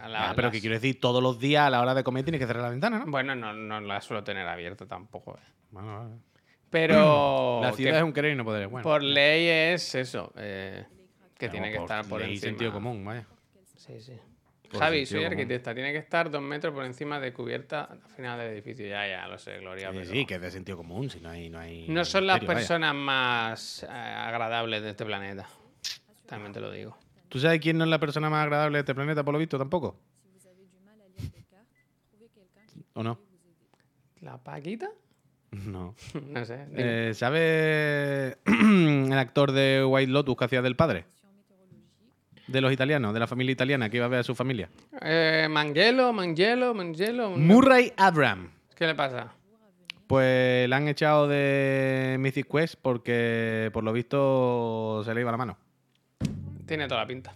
[0.00, 2.04] a la- Ah, pero las- que quiero decir, todos los días a la hora de
[2.04, 3.10] comer tienes que cerrar la ventana, ¿no?
[3.10, 5.36] Bueno, no, no la suelo tener abierta tampoco.
[5.36, 5.42] eh.
[5.70, 6.14] Bueno, vale.
[6.70, 7.60] Pero.
[7.62, 8.68] la ciudad es un querer y no poder.
[8.68, 10.32] Bueno, Por ley es eso.
[10.36, 10.84] eh,
[11.38, 12.50] que Claro, tiene que estar por ley encima.
[12.50, 13.26] sentido común, vaya.
[13.76, 14.12] Sí, sí.
[14.70, 15.32] Por Javi, soy común.
[15.32, 15.72] arquitecta.
[15.74, 18.86] Tiene que estar dos metros por encima de cubierta al final del edificio.
[18.86, 19.88] Ya, ya, lo sé, Gloria.
[19.90, 21.48] Sí, pero sí, que es de sentido común, si no hay.
[21.48, 22.52] No, hay No son las vaya.
[22.54, 25.48] personas más eh, agradables de este planeta.
[26.26, 26.98] También te lo digo.
[27.28, 29.58] ¿Tú sabes quién no es la persona más agradable de este planeta, por lo visto,
[29.58, 29.96] tampoco?
[32.94, 33.18] ¿O no?
[34.20, 34.88] ¿La Paquita?
[35.50, 35.94] No.
[36.26, 36.66] no sé.
[36.72, 41.04] Eh, ¿Sabes el actor de White Lotus que hacía del padre?
[42.46, 44.70] De los italianos, de la familia italiana que iba a ver a su familia.
[45.02, 46.74] Eh, Mangelo, Mangelo.
[47.36, 48.50] Murray Abram.
[48.74, 49.32] ¿Qué le pasa?
[50.06, 55.36] Pues la han echado de Mythic Quest porque por lo visto se le iba la
[55.36, 55.58] mano.
[56.68, 57.34] Tiene toda la pinta.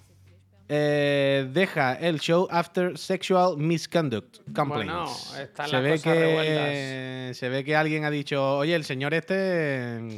[0.69, 4.93] Eh, deja el show after sexual misconduct complaints.
[4.93, 7.37] Bueno, están se las ve cosas que revueltas.
[7.37, 10.17] se ve que alguien ha dicho, oye, el señor este,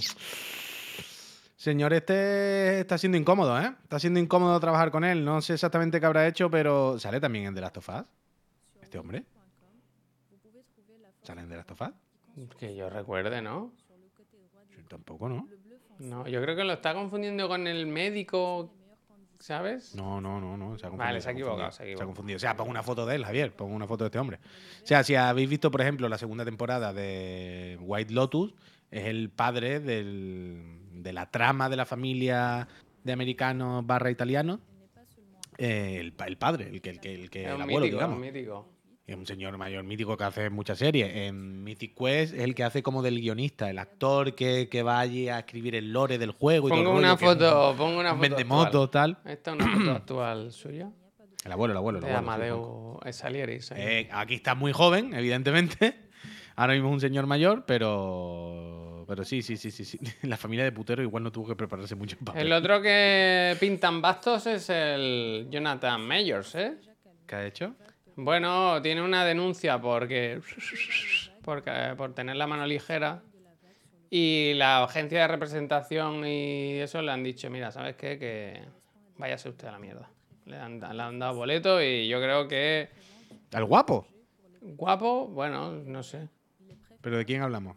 [1.56, 3.72] señor este está siendo incómodo, ¿eh?
[3.82, 5.24] Está siendo incómodo trabajar con él.
[5.24, 8.04] No sé exactamente qué habrá hecho, pero sale también en The Last of Us.
[8.82, 9.24] Este hombre.
[11.22, 12.56] ¿Sale en The Last of Us?
[12.58, 13.72] Que yo recuerde, ¿no?
[14.76, 15.48] Yo tampoco, ¿no?
[15.98, 18.72] No, yo creo que lo está confundiendo con el médico,
[19.38, 19.94] ¿sabes?
[19.94, 20.78] No, no, no, no.
[20.78, 22.06] Se ha confundido, Vale, se ha equivocado, confundido, se ha equivocado.
[22.08, 22.36] confundido.
[22.36, 23.52] O sea, pongo una foto de él, Javier.
[23.52, 24.38] Pongo una foto de este hombre.
[24.82, 28.54] O sea, si habéis visto, por ejemplo, la segunda temporada de White Lotus,
[28.90, 32.68] es el padre del- de la trama de la familia
[33.02, 34.60] de americanos barra italianos.
[35.58, 38.18] Eh, el, el padre, el que, el que, el, que Es el abuelo, mítico, digamos.
[38.18, 38.68] mítico.
[39.06, 41.14] Es un señor mayor mítico que hace muchas series.
[41.14, 44.98] En Mythic Quest es el que hace como del guionista, el actor que, que va
[44.98, 46.68] allí a escribir el lore del juego.
[46.68, 48.28] y todo Pongo una es foto, pongo una un foto.
[48.30, 49.18] vendemotos, tal.
[49.26, 50.90] Esta es una foto actual suya.
[51.44, 51.98] El abuelo, el abuelo.
[51.98, 52.24] el abuelo, sí.
[52.24, 53.60] Amadeo Salieri.
[53.60, 53.74] sí.
[53.76, 55.94] Eh, aquí está muy joven, evidentemente.
[56.56, 59.04] Ahora mismo es un señor mayor, pero.
[59.06, 59.98] Pero sí, sí, sí, sí, sí.
[60.22, 62.46] La familia de putero igual no tuvo que prepararse mucho papel.
[62.46, 66.76] El otro que pintan bastos es el Jonathan Mayors, ¿eh?
[67.26, 67.74] ¿Qué ha hecho?
[68.16, 70.40] Bueno, tiene una denuncia porque,
[71.42, 73.22] porque por tener la mano ligera
[74.10, 78.18] y la agencia de representación y eso le han dicho, mira, ¿sabes qué?
[78.18, 78.62] Que
[79.18, 80.08] váyase usted a la mierda.
[80.46, 82.90] Le han, le han dado boleto y yo creo que
[83.52, 84.06] ¿Al guapo?
[84.60, 86.28] guapo, bueno, no sé.
[87.00, 87.76] ¿Pero de quién hablamos?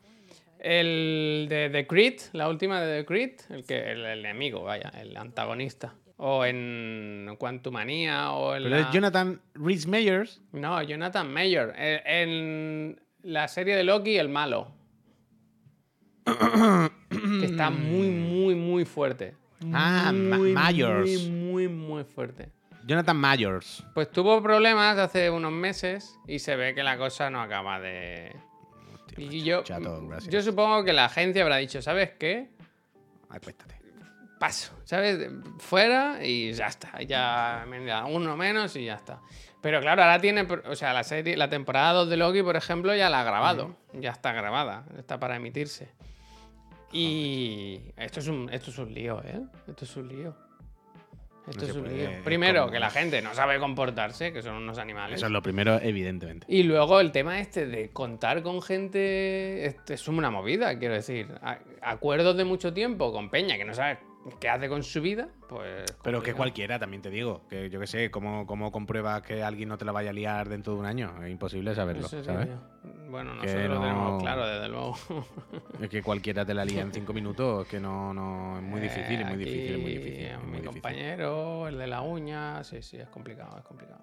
[0.59, 4.91] El de The Creed, la última de The Creed, el, que, el, el enemigo, vaya,
[4.99, 5.93] el antagonista.
[6.17, 8.81] O en Quantumania o en Pero la...
[8.81, 10.41] es Jonathan Rhys Meyers.
[10.51, 11.73] No, Jonathan Mayer.
[11.77, 14.71] Eh, En la serie de Loki, el malo.
[16.25, 19.35] que está muy, muy, muy fuerte.
[19.73, 21.23] Ah, Muy, Myers.
[21.29, 22.49] Muy, muy, muy fuerte.
[22.85, 23.83] Jonathan Myers.
[23.93, 28.35] Pues tuvo problemas hace unos meses y se ve que la cosa no acaba de.
[29.17, 32.49] Y yo, chato, yo supongo que la agencia habrá dicho, ¿sabes qué?
[33.29, 33.76] Acuéstate.
[34.39, 35.29] Paso, ¿sabes?
[35.59, 37.01] Fuera y ya está.
[37.01, 37.65] Ya
[38.07, 39.19] uno menos y ya está.
[39.61, 42.95] Pero claro, ahora tiene, o sea, la serie, la temporada 2 de Loki, por ejemplo,
[42.95, 43.75] ya la ha grabado.
[43.93, 45.89] Ya está grabada, está para emitirse.
[46.91, 49.41] Y esto es un, esto es un lío, ¿eh?
[49.67, 50.35] Esto es un lío.
[51.47, 52.09] Esto No es un lío.
[52.23, 55.15] Primero, que la gente no sabe comportarse, que son unos animales.
[55.15, 56.45] Eso es lo primero, evidentemente.
[56.49, 61.27] Y luego el tema este de contar con gente este es una movida, quiero decir.
[61.81, 63.97] Acuerdos de mucho tiempo con Peña que no sabe
[64.39, 65.85] qué hace con su vida, pues.
[66.03, 67.41] Pero que cualquiera, también te digo.
[67.49, 70.49] Que yo qué sé, ¿cómo, ¿cómo compruebas que alguien no te la vaya a liar
[70.49, 71.13] dentro de un año?
[71.23, 72.21] Es imposible saberlo, Eso.
[73.09, 74.95] Bueno, Que nosotros lo no- tenemos claro, desde luego.
[75.81, 78.81] Es que cualquiera te la lía en cinco minutos, es que no, no, es muy
[78.81, 80.25] difícil, es muy Eh, difícil, es muy difícil.
[80.25, 80.73] es Mi muy difícil.
[80.81, 84.01] compañero, el de la uña, sí, sí, es complicado, es complicado.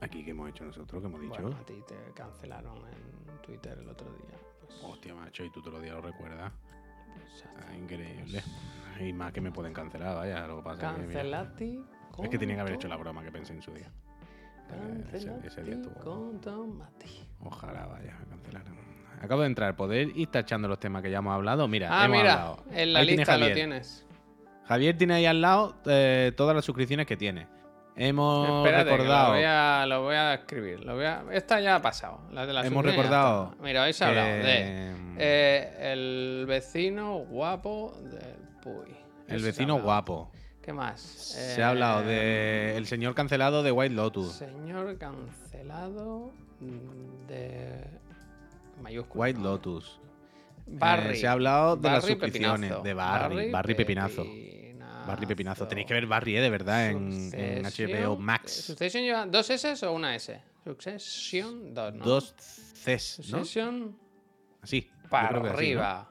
[0.00, 1.00] Aquí, ¿qué hemos hecho nosotros?
[1.00, 1.40] ¿Qué hemos dicho?
[1.42, 4.36] Bueno, a ti te cancelaron en Twitter el otro día.
[4.60, 6.52] Pues, Hostia, macho, y tú todos los días lo recuerdas.
[7.14, 7.44] pues.
[7.56, 8.42] Ah, increíble.
[9.00, 11.80] Y más que me pueden cancelar, vaya, lo que pasa es que, mira, Cancelati.
[12.22, 13.90] es que tenía que haber hecho la broma que pensé en su día.
[15.12, 17.06] Ese- ese día con tomate.
[17.40, 18.74] Ojalá, vaya, me cancelaran.
[19.20, 21.66] Acabo de entrar, ¿poder ir tachando los temas que ya hemos hablado?
[21.68, 22.64] Mira, Ah, hemos mira, hablado.
[22.72, 24.06] en la Ahí tiene lista lo tienes.
[24.66, 27.46] Javier tiene ahí al lado eh, todas las suscripciones que tiene.
[27.96, 29.26] Hemos Espérate, recordado.
[29.28, 30.84] lo voy, a, lo voy a escribir.
[30.84, 32.22] Lo voy a- esta ya ha pasado.
[32.32, 33.54] La de la Hemos recordado.
[33.62, 38.53] Mira, habéis hablado de eh, el vecino guapo del
[39.28, 40.30] El vecino guapo.
[40.62, 41.00] ¿Qué más?
[41.00, 44.32] Se ha hablado Eh, de el señor cancelado de White Lotus.
[44.32, 46.30] Señor cancelado
[47.28, 47.84] de
[48.82, 49.24] mayúscula.
[49.26, 50.00] White Lotus.
[50.66, 51.14] Barry.
[51.14, 52.82] Eh, se ha hablado de las Barry suscripciones, Pepinazo.
[52.82, 54.24] de Barry, Barry Pepinazo.
[55.06, 55.68] Barry Pepinazo.
[55.68, 57.62] Tenéis que ver Barry, eh, de verdad, en, en.
[57.64, 58.52] HBO Max.
[58.64, 60.40] ¿Succession lleva dos S o una S?
[60.64, 62.04] Succession, dos, ¿no?
[62.06, 63.24] Dos Cs, ¿no?
[63.44, 63.98] Succession
[64.62, 64.88] Así.
[65.10, 66.08] para arriba.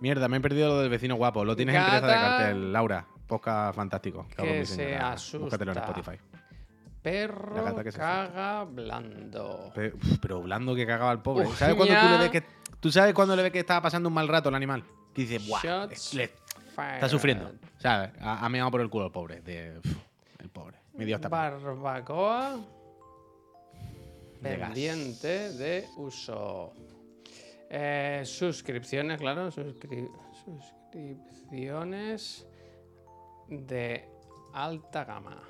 [0.00, 1.44] Mierda, me he perdido lo del vecino guapo.
[1.44, 3.06] Lo tienes en Gata- presa de cartel, Laura.
[3.26, 4.26] Poca fantástico.
[4.38, 5.38] En Que mi se asusta.
[5.44, 6.16] Búscatelo en Spotify.
[7.02, 9.70] Perro que caga blando.
[9.74, 11.46] Pe- uf, Pero blando que cagaba el pobre.
[11.56, 12.42] ¿Sabes cuando tú le ves que.
[12.80, 14.84] Tú sabes cuando le ves que estaba pasando un mal rato el animal?
[15.14, 15.88] Que dices, ¡buah!
[15.90, 16.30] Es- le-
[16.94, 17.50] está sufriendo.
[17.78, 18.10] ¿Sabes?
[18.20, 19.40] Ha, ha meado por el culo el pobre.
[19.40, 19.96] De, uf,
[20.40, 20.76] el pobre.
[20.94, 21.50] Me dio hasta pena.
[21.50, 22.58] Barbacoa.
[24.42, 26.72] Pendiente de uso.
[27.70, 29.48] Eh, suscripciones, claro.
[29.50, 30.10] suscri-
[30.44, 32.46] suscripciones
[33.48, 34.08] de
[34.52, 35.42] alta gama.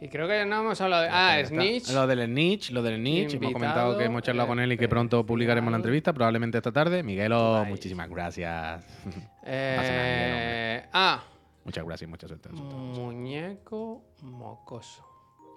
[0.00, 1.08] Y creo que no hemos hablado de.
[1.10, 1.54] Ah, Ya está.
[1.54, 1.90] Snitch.
[1.92, 3.34] Lo del Snitch, lo del Snitch.
[3.34, 6.72] Hemos comentado que hemos charlado con él y que pronto publicaremos la entrevista, probablemente esta
[6.72, 7.04] tarde.
[7.04, 8.84] Miguelo, muchísimas gracias.
[9.44, 11.24] Eh, nada, ah,
[11.64, 12.48] Muchas gracias y mucha suerte.
[12.50, 15.04] muñeco mocoso.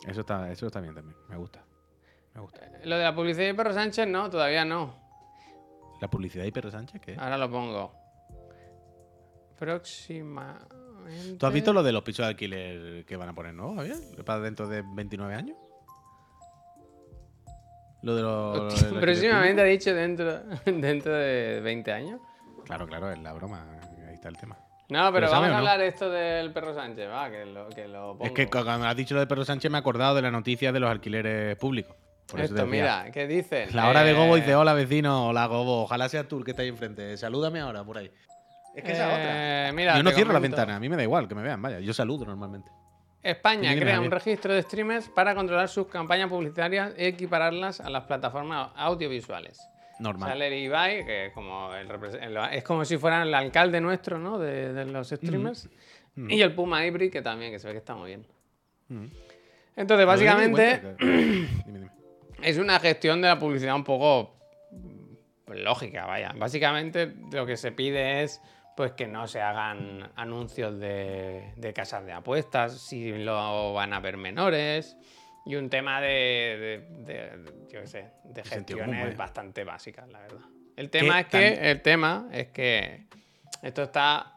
[0.07, 1.15] Eso está, eso está bien también.
[1.29, 1.63] Me gusta.
[2.33, 2.61] Me gusta.
[2.83, 5.04] Lo de la publicidad de Perro Sánchez, no, todavía no.
[6.01, 7.15] ¿La publicidad de Pedro Sánchez qué?
[7.17, 7.93] Ahora lo pongo.
[9.57, 11.37] Próximamente.
[11.39, 13.97] ¿Tú has visto lo de los pisos de alquiler que van a poner nuevos, Javier?
[14.25, 15.57] ¿Para dentro de 29 años?
[18.01, 18.81] Lo de los.
[18.83, 22.21] lo del Próximamente ha dicho dentro, dentro de 20 años.
[22.65, 23.65] Claro, claro, es la broma.
[24.07, 24.57] Ahí está el tema.
[24.89, 25.57] No, pero ¿Pero vamos a no?
[25.57, 28.25] hablar esto del perro Sánchez, va, que lo, que lo pongo.
[28.25, 30.71] Es que cuando has dicho lo de Pedro Sánchez me he acordado de la noticia
[30.71, 31.95] de los alquileres públicos.
[32.27, 33.69] Por Esto, mira, ¿qué dicen?
[33.75, 36.51] La hora de Eh, Gobo dice, hola vecino, hola Gobo, ojalá sea tú el que
[36.51, 37.15] está ahí enfrente.
[37.17, 38.09] Salúdame ahora por ahí.
[38.75, 39.69] Es que esa es otra.
[39.69, 40.57] eh, Mira, Yo no cierro la comento.
[40.57, 41.79] ventana, a mí me da igual que me vean, vaya.
[41.79, 42.69] Yo saludo normalmente.
[43.21, 47.89] España Dime, crea un registro de streamers para controlar sus campañas publicitarias y equipararlas a
[47.89, 49.59] las plataformas audiovisuales.
[49.99, 50.29] Normal.
[50.29, 51.87] Sale el Ibai, que es como, el
[52.51, 54.37] es como si fuera el alcalde nuestro, ¿no?
[54.37, 55.69] De, de los streamers.
[56.17, 58.27] Y el Puma Hybrid, que también, que se ve que está muy bien.
[58.89, 59.05] Mm.
[59.77, 60.81] Entonces, Pero dime básicamente,
[62.41, 64.35] es una gestión de la publicidad un poco
[64.71, 66.33] mm, lógica, vaya.
[66.37, 68.41] Básicamente, lo que se pide es
[68.75, 73.99] pues que no se hagan anuncios de, de casas de apuestas, si lo van a
[74.01, 74.97] ver menores.
[75.45, 80.09] Y un tema de, de- de- de- yo qué sé, de gestiones común, bastante básicas,
[80.09, 80.41] la verdad.
[80.75, 83.05] El tema es que, tan- el tema es que
[83.61, 84.33] esto está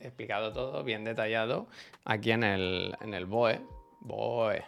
[0.00, 1.66] explicado todo, bien detallado,
[2.04, 3.60] aquí en el, en el BOE.
[4.00, 4.64] BOE.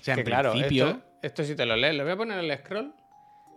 [0.00, 1.94] O sea, que en claro, principio, esto, esto sí te lo lees.
[1.94, 2.94] Le voy a poner el scroll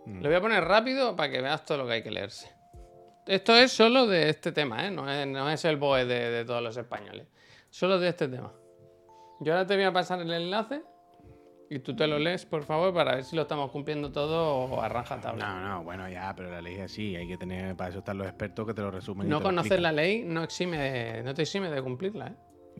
[0.06, 0.22] Mm.
[0.22, 2.50] Lo voy a poner rápido para que veas todo lo que hay que leerse.
[3.26, 4.90] Esto es solo de este tema, ¿eh?
[4.90, 7.26] No es, no es el BOE de, de todos los españoles.
[7.70, 8.52] Solo de este tema.
[9.40, 10.82] Yo ahora te voy a pasar el enlace
[11.70, 14.80] y tú te lo lees, por favor, para ver si lo estamos cumpliendo todo o
[14.80, 15.46] a rajatabla.
[15.46, 17.16] No, no, bueno, ya, pero la ley es así.
[17.16, 19.28] Hay que tener, para eso están los expertos que te lo resumen.
[19.28, 22.36] No lo conocer la ley no, exime no te exime de cumplirla, ¿eh?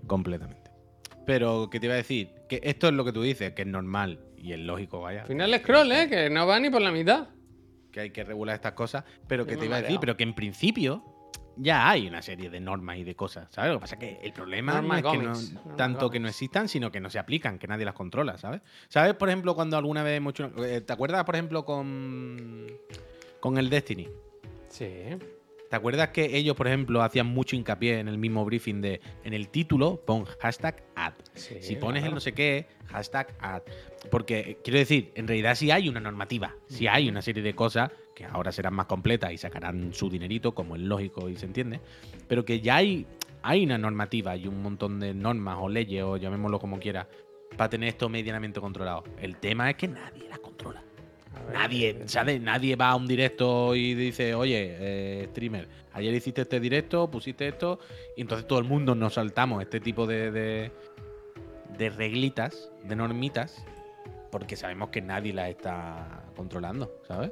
[0.06, 0.70] Completamente.
[1.26, 2.30] Pero, ¿qué te iba a decir?
[2.48, 5.22] Que esto es lo que tú dices, que es normal y es lógico, vaya.
[5.22, 6.08] Al final scroll, ¿eh?
[6.08, 7.28] Que no va ni por la mitad.
[7.90, 9.04] Que hay que regular estas cosas.
[9.26, 9.98] Pero, que te iba a decir?
[10.00, 11.02] Pero que en principio
[11.56, 13.70] ya hay una serie de normas y de cosas, ¿sabes?
[13.70, 16.28] Lo que pasa es que el problema no es que no, norma tanto que no
[16.28, 18.60] existan, sino que no se aplican, que nadie las controla, ¿sabes?
[18.88, 20.50] ¿Sabes, por ejemplo, cuando alguna vez hemos hecho...
[20.64, 22.66] eh, ¿Te acuerdas, por ejemplo, con,
[23.40, 24.08] con el Destiny?
[24.68, 24.88] Sí.
[25.74, 29.34] ¿Te acuerdas que ellos, por ejemplo, hacían mucho hincapié en el mismo briefing de en
[29.34, 31.14] el título pon hashtag ad?
[31.32, 33.62] Sí, si pones el no sé qué, hashtag ad.
[34.08, 37.56] Porque eh, quiero decir, en realidad sí hay una normativa, sí hay una serie de
[37.56, 41.46] cosas que ahora serán más completas y sacarán su dinerito, como es lógico y se
[41.46, 41.80] entiende,
[42.28, 43.04] pero que ya hay,
[43.42, 47.08] hay una normativa y un montón de normas o leyes o llamémoslo como quiera
[47.56, 49.02] para tener esto medianamente controlado.
[49.20, 50.84] El tema es que nadie las controla.
[51.52, 52.40] Nadie, eh, ¿sabes?
[52.40, 57.48] Nadie va a un directo y dice, oye, eh, streamer, ayer hiciste este directo, pusiste
[57.48, 57.78] esto,
[58.16, 60.72] y entonces todo el mundo nos saltamos este tipo de, de,
[61.76, 63.64] de reglitas, de normitas,
[64.30, 67.30] porque sabemos que nadie las está controlando, ¿sabes?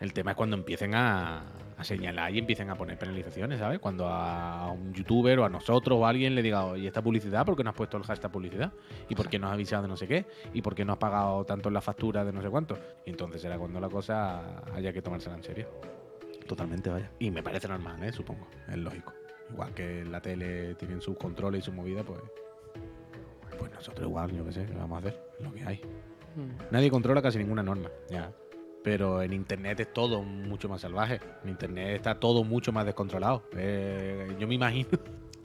[0.00, 1.44] El tema es cuando empiecen a,
[1.80, 3.78] a señalar y empiecen a poner penalizaciones, ¿sabes?
[3.78, 7.44] Cuando a un youtuber o a nosotros o a alguien le diga, oye, esta publicidad,
[7.44, 8.72] ¿por qué no has puesto el hashtag publicidad?
[9.08, 10.26] ¿Y por qué no has avisado de no sé qué?
[10.52, 12.78] ¿Y por qué no has pagado tanto en la factura de no sé cuánto?
[13.06, 15.68] Y entonces será cuando la cosa haya que tomársela en serio.
[16.46, 17.10] Totalmente, vaya.
[17.18, 18.12] Y me parece normal, ¿eh?
[18.12, 18.46] Supongo.
[18.68, 19.12] Es lógico.
[19.50, 22.20] Igual que en la tele tienen sus controles y su movida, pues...
[23.58, 25.20] Pues nosotros igual, yo qué sé, ¿qué vamos a hacer?
[25.38, 25.80] Es lo que hay.
[26.36, 26.72] mm.
[26.72, 28.32] Nadie controla casi ninguna norma, ya.
[28.82, 31.20] Pero en internet es todo mucho más salvaje.
[31.44, 33.42] En internet está todo mucho más descontrolado.
[33.56, 34.88] Eh, yo me imagino.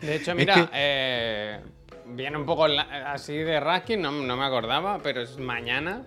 [0.02, 1.60] De hecho, Es mira, que- eh,
[2.08, 6.04] viene un poco así de rasking, no, no me acordaba, pero es mañana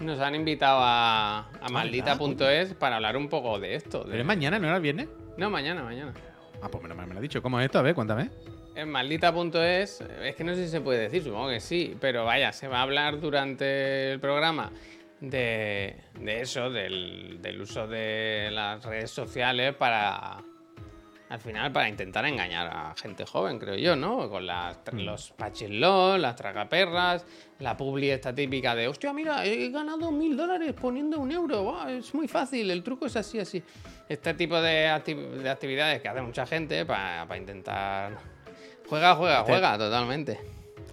[0.00, 3.98] nos han invitado a, a maldita.es para hablar un poco de esto.
[4.04, 5.08] de- ¿Pero es mañana, no era el viernes?
[5.36, 6.12] No, mañana, mañana.
[6.60, 7.40] Ah, pues menos mal me lo ha dicho.
[7.42, 7.78] ¿Cómo es esto?
[7.78, 8.30] A ver, cuéntame.
[8.74, 12.52] En maldita.es, es que no sé si se puede decir, supongo que sí, pero vaya,
[12.52, 14.70] se va a hablar durante el programa
[15.22, 20.42] de, de eso, del, del uso de las redes sociales para,
[21.28, 24.28] al final, para intentar engañar a gente joven, creo yo, ¿no?
[24.28, 27.24] Con las, los pachillos, las tragaperras,
[27.60, 32.12] la publi esta típica de, hostia, mira, he ganado mil dólares poniendo un euro, es
[32.14, 33.62] muy fácil, el truco es así, así.
[34.08, 38.18] Este tipo de, acti- de actividades que hace mucha gente para intentar...
[38.88, 40.38] Juega, juega, juega, totalmente.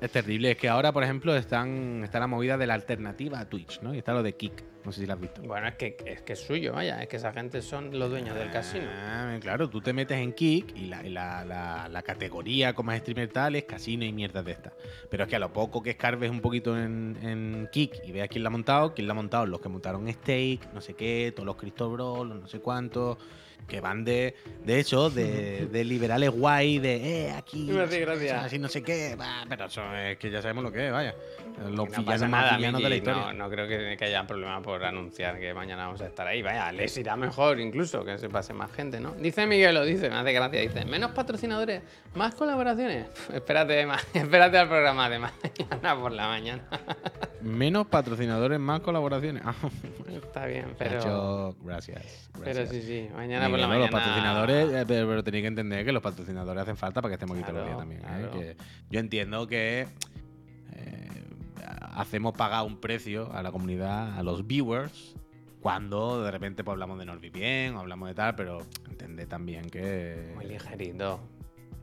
[0.01, 0.51] Es terrible.
[0.51, 3.93] Es que ahora, por ejemplo, están, está la movida de la alternativa a Twitch, ¿no?
[3.93, 4.63] Y está lo de Kick.
[4.85, 5.41] No sé si lo has visto.
[5.41, 8.33] Bueno, es que es que es suyo, vaya, es que esa gente son los dueños
[8.33, 8.85] del casino.
[8.89, 12.93] Ah, claro, tú te metes en Kick y la, y la- la- la categoría como
[12.93, 14.71] es streamer tal es casino y mierdas de estas.
[15.11, 18.29] Pero es que a lo poco que escarbes un poquito en, en Kick y veas
[18.29, 21.33] quién la ha montado, quién la ha montado, los que montaron Stake, no sé qué,
[21.35, 23.17] todos los Cristo Bros, los no sé cuántos,
[23.67, 24.35] que van de,
[24.65, 28.41] de hecho, de, de liberales guay, de eh, aquí, Me hace gracia.
[28.43, 31.13] así no sé qué, bah, pero eso es que ya sabemos lo que es, vaya.
[31.59, 33.33] Los Que no villanos pasa nada, villanos de la Miki, historia.
[33.33, 36.41] no, no creo que, que haya problema por anunciar que mañana vamos a estar ahí.
[36.41, 39.11] Vaya, les irá mejor incluso que se pase más gente, ¿no?
[39.11, 41.81] Dice Miguel, lo dice, me hace gracia, dice, menos patrocinadores,
[42.15, 43.07] más colaboraciones.
[43.33, 46.63] Espérate, espérate al programa de mañana por la mañana.
[47.41, 49.43] Menos patrocinadores, más colaboraciones.
[50.13, 52.29] Está bien, pero, Nacho, gracias.
[52.43, 53.91] pero sí, sí, mañana por Miguel, la no, mañana.
[53.91, 57.15] Los patrocinadores, eh, pero, pero tenéis que entender que los patrocinadores hacen falta para que
[57.15, 58.01] estemos aquí Claro, también.
[58.01, 58.05] ¿eh?
[58.05, 58.31] claro.
[58.31, 58.55] Que
[58.89, 59.87] yo entiendo que
[60.73, 61.23] eh,
[61.93, 65.15] hacemos pagar un precio a la comunidad, a los viewers,
[65.61, 70.31] cuando de repente pues, hablamos de NordVPN o hablamos de tal, pero entended también que
[70.35, 71.19] Muy ligerito.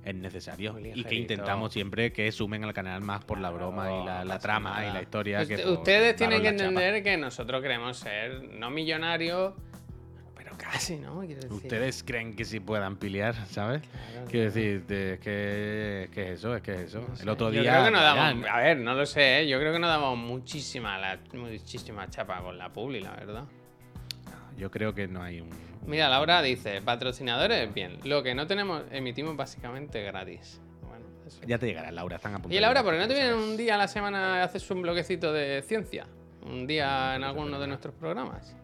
[0.02, 3.90] es necesario muy y que intentamos siempre que sumen al canal más por la broma
[3.92, 4.88] y la, trama nada.
[4.88, 5.42] y la historia.
[5.42, 6.64] Usted- que por ustedes tienen que chapa.
[6.64, 9.52] entender que nosotros queremos ser no millonarios,
[10.72, 11.20] casi, ¿no?
[11.20, 11.50] Decir.
[11.52, 13.82] Ustedes creen que sí puedan piliar, ¿sabes?
[13.82, 14.44] Claro, Quiero claro.
[14.54, 17.00] decir, de- es que, es que es eso, es que es eso.
[17.00, 17.30] No El sé.
[17.30, 17.72] otro Yo día.
[17.72, 19.48] creo que no ya, damos, a ver, no lo sé, ¿eh?
[19.48, 23.44] yo creo que no damos muchísima, la- muchísima chapa con la publi, la verdad.
[24.56, 25.50] yo creo que no hay un.
[25.86, 27.98] Mira, Laura dice, patrocinadores, bien.
[28.04, 30.60] Lo que no tenemos, emitimos básicamente gratis.
[30.82, 31.40] Bueno, eso.
[31.46, 33.56] Ya te llegará, Laura, están a punto Y Laura, ¿por qué no te vienen un
[33.56, 36.06] día a la semana y haces un bloquecito de ciencia?
[36.42, 38.56] Un día en alguno de nuestros programas.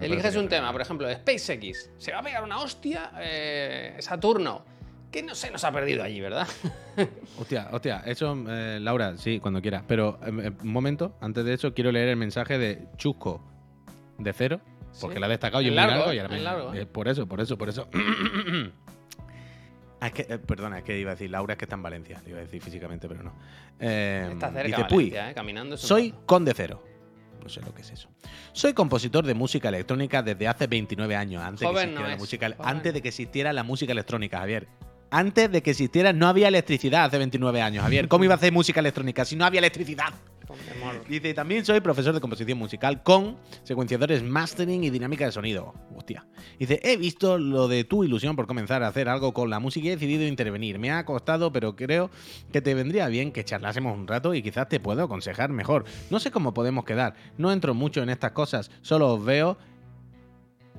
[0.00, 1.90] Eliges un tema, por ejemplo, de SpaceX.
[1.98, 4.64] Se va a pegar una hostia eh, Saturno.
[5.10, 6.48] Que no sé, nos ha perdido allí, ¿verdad?
[7.38, 9.84] Hostia, hostia, eso, eh, Laura, sí, cuando quieras.
[9.86, 13.44] Pero eh, eh, un momento, antes de eso, quiero leer el mensaje de Chusco
[14.16, 14.60] de Cero,
[15.02, 15.20] Porque Sí.
[15.20, 16.72] la he destacado y es Es muy largo, largo y me- largo.
[16.74, 17.88] eh, por eso, por eso, por eso.
[20.00, 21.82] Ah, es que, eh, perdona, es que iba a decir Laura es que está en
[21.82, 22.20] Valencia.
[22.24, 23.34] Le iba a decir físicamente, pero no.
[23.78, 25.34] Eh, Está cerca, dice, "Puy, Valencia, ¿eh?
[25.34, 25.76] Caminando.
[25.76, 26.14] soy.
[26.26, 26.82] Conde Cero.
[27.42, 28.08] No sé lo que es eso.
[28.52, 32.08] Soy compositor de música electrónica desde hace 29 años, antes, de que Joven existiera no
[32.08, 34.68] la es, música, joven antes de que existiera la música electrónica, Javier.
[35.12, 38.08] Antes de que existiera, no había electricidad hace 29 años, Javier.
[38.08, 40.14] ¿Cómo iba a hacer música electrónica si no había electricidad?
[41.06, 45.74] Dice, también soy profesor de composición musical con secuenciadores mastering y dinámica de sonido.
[45.94, 46.26] Hostia.
[46.58, 49.86] Dice, he visto lo de tu ilusión por comenzar a hacer algo con la música
[49.86, 50.78] y he decidido intervenir.
[50.78, 52.10] Me ha costado, pero creo
[52.50, 55.84] que te vendría bien que charlásemos un rato y quizás te puedo aconsejar mejor.
[56.08, 57.16] No sé cómo podemos quedar.
[57.36, 58.70] No entro mucho en estas cosas.
[58.80, 59.58] Solo os veo.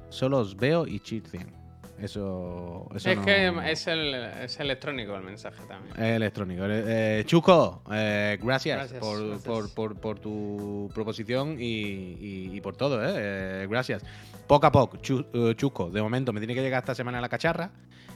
[0.09, 1.62] Solo os veo y chircien.
[1.99, 5.93] Eso, eso Es no- que es, el, es electrónico el mensaje también.
[5.95, 6.65] es electrónico.
[6.65, 9.43] Eh, eh, Chuco, eh, gracias, Gracias, por, gracias.
[9.43, 13.13] Por, por- por tu proposición y, y- y por todo, ¿eh?
[13.15, 14.03] Eh, Gracias.
[14.47, 17.71] Poco a poco, eh, Chuco, de momento me tiene que llegar esta semana la cacharra.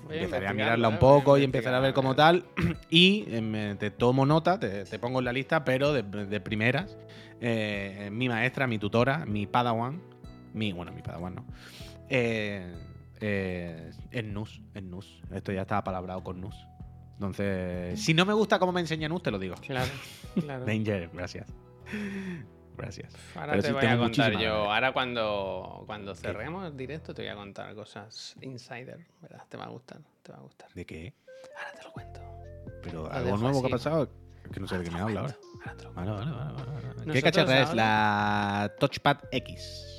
[0.05, 2.45] Voy Empezaré a mirarla un poco y empezar a ver como tal.
[2.89, 6.97] Y me- te tomo nota, te, te pongo en la lista, pero de, de primeras.
[7.39, 10.01] mi maestra, mi tutora, mi padawan.
[10.53, 11.45] Mi, bueno, mi padawan no.
[12.09, 12.73] Eh,
[13.19, 15.21] eh, es Nus, es Nus.
[15.31, 16.55] Esto ya estaba palabrado con Nus.
[17.13, 19.55] Entonces, si no me gusta cómo me enseña Nus, te lo digo.
[19.55, 19.91] Claro,
[20.39, 20.65] claro.
[20.65, 21.47] Danger, gracias.
[22.77, 23.15] Gracias.
[23.35, 24.71] Ahora Pero te sí voy a contar yo.
[24.71, 29.43] Ahora cuando, cuando cerremos el directo te voy a contar cosas insider, ¿verdad?
[29.49, 30.71] Te va a gustar, te va a gustar.
[30.73, 31.15] ¿De qué?
[31.57, 32.21] Ahora te lo cuento.
[32.83, 34.09] Pero Lo algo nuevo que ha pasado.
[34.53, 35.37] Que no sé de qué me habla ahora.
[35.59, 37.13] Ahora te lo Vale, vale, vale, vale, vale.
[37.13, 37.73] ¿Qué cacharra es?
[37.73, 39.96] La Touchpad X.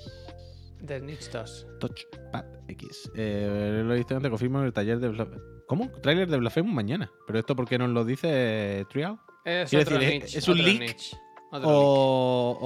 [0.80, 1.66] De Snitch 2.
[1.80, 3.10] Touchpad X.
[3.14, 5.42] Eh, lo visto antes, confirmo en el taller de Blasphemous.
[5.66, 5.90] ¿Cómo?
[6.02, 7.10] Trailer de Blasphemous mañana.
[7.26, 9.18] ¿Pero esto por qué nos lo dice Trial?
[9.44, 10.80] Es otro decir, ¿es- niche, es un otro leak?
[10.80, 11.16] niche,
[11.50, 11.70] otro leak.
[11.74, 12.58] O,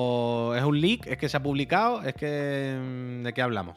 [0.51, 1.07] o es un leak?
[1.07, 2.03] ¿Es que se ha publicado?
[2.03, 2.79] ¿Es que.
[2.81, 3.77] mm, ¿De qué hablamos?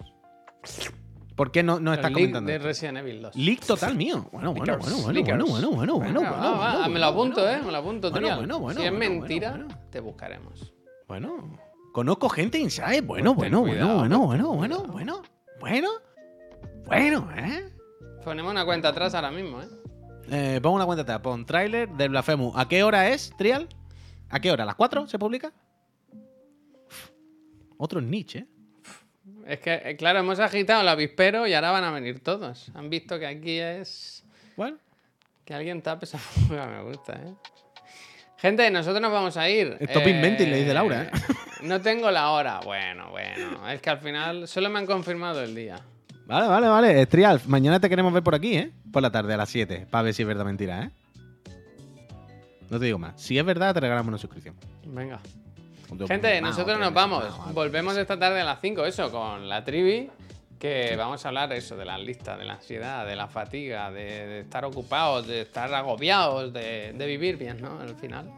[1.35, 2.51] ¿Por qué no, no estás leak comentando?
[2.51, 2.59] de?
[2.59, 3.35] Resident Evil 2.
[3.35, 4.27] Leak total mío.
[4.31, 7.61] Bueno, bueno, bueno, bueno, bueno, bueno, bueno, bueno, bueno, bueno, me lo apunto, bueno, ¿eh?
[7.65, 8.37] Me lo apunto, bueno, Trial.
[8.39, 9.81] bueno, bueno, Si es bueno, mentira, bueno, bueno.
[9.91, 10.73] te buscaremos.
[11.07, 11.57] Bueno,
[11.95, 12.99] conozco gente inside.
[13.01, 14.91] Bueno, Pues bueno, cuidado, bueno, pues bueno, bueno, cuidado.
[14.91, 15.23] bueno,
[15.61, 15.89] bueno,
[16.85, 17.71] bueno, ¿eh?
[18.23, 19.67] Ponemos una cuenta atrás ahora mismo, ¿eh?
[20.29, 22.53] Eh, pongo una cuenta atrás, pon trailer del Blasphemous.
[22.57, 23.69] ¿A qué hora es, Trial?
[24.29, 24.63] ¿A qué hora?
[24.63, 25.53] ¿A las 4 se publica?
[26.11, 27.09] Uf,
[27.77, 28.47] Otro niche, ¿eh?
[29.47, 32.71] Es que, eh, claro, hemos agitado el avispero y ahora van a venir todos.
[32.73, 34.25] Han visto que aquí es.
[34.57, 34.77] Bueno,
[35.45, 37.33] Que alguien tape esa fuga, me gusta, ¿eh?
[38.45, 39.75] Gente, nosotros nos vamos a ir.
[39.79, 41.11] Stop inventing, le dice Laura, ¿eh?
[41.63, 42.59] No tengo la hora.
[42.63, 43.67] Bueno, bueno.
[43.67, 45.79] Es que al final solo me han confirmado el día.
[46.27, 47.01] vale, vale, vale.
[47.01, 48.71] Eh, Trial, mañana te queremos ver por aquí, ¿eh?
[48.93, 50.91] Por la tarde a las 7, para ver si es verdad o mentira, ¿eh?
[52.69, 53.19] No te digo más.
[53.19, 54.53] Si es verdad, te regalamos una suscripción.
[54.85, 55.19] Venga.
[56.07, 57.23] Gente, nosotros nos vamos.
[57.51, 60.07] Volvemos esta tarde a las 5, eso, con la trivi.
[60.65, 64.25] Que vamos a hablar eso, de las listas, de la ansiedad, de la fatiga, de,
[64.27, 67.79] de estar ocupados, de estar agobiados, de, de vivir bien, ¿no?
[67.79, 68.31] Al final.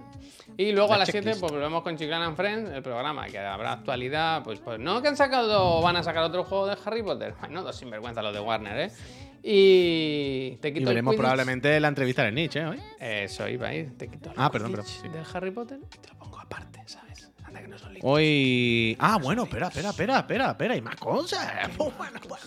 [0.57, 1.39] Y luego La a las 7 checklist.
[1.39, 5.07] pues volvemos con Chiclana and Friends, el programa, que habrá actualidad, pues, pues no que
[5.07, 7.35] han sacado, van a sacar otro juego de Harry Potter.
[7.39, 8.91] Bueno, dos sinvergüenza los de Warner, ¿eh?
[9.43, 12.65] Y te Y quito veremos el probablemente la entrevista del Nietzsche, ¿eh?
[12.67, 12.79] hoy.
[12.99, 15.07] Eso iba a ir, te quito el Ah, perdón, perdón, sí.
[15.07, 16.16] del Harry Potter y te lo
[18.01, 18.95] Hoy.
[18.99, 21.47] Ah, bueno, espera, espera, espera, espera, espera, hay más cosas.
[21.77, 22.45] Bueno, bueno,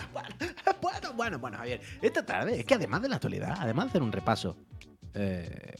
[0.80, 1.80] bueno, bueno, bueno, Javier.
[2.00, 4.56] Esta tarde, es que además de la actualidad, además de hacer un repaso
[5.14, 5.74] eh,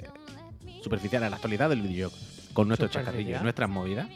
[0.82, 4.08] superficial a la actualidad del videojuego con nuestros chascarrillos, nuestras movidas,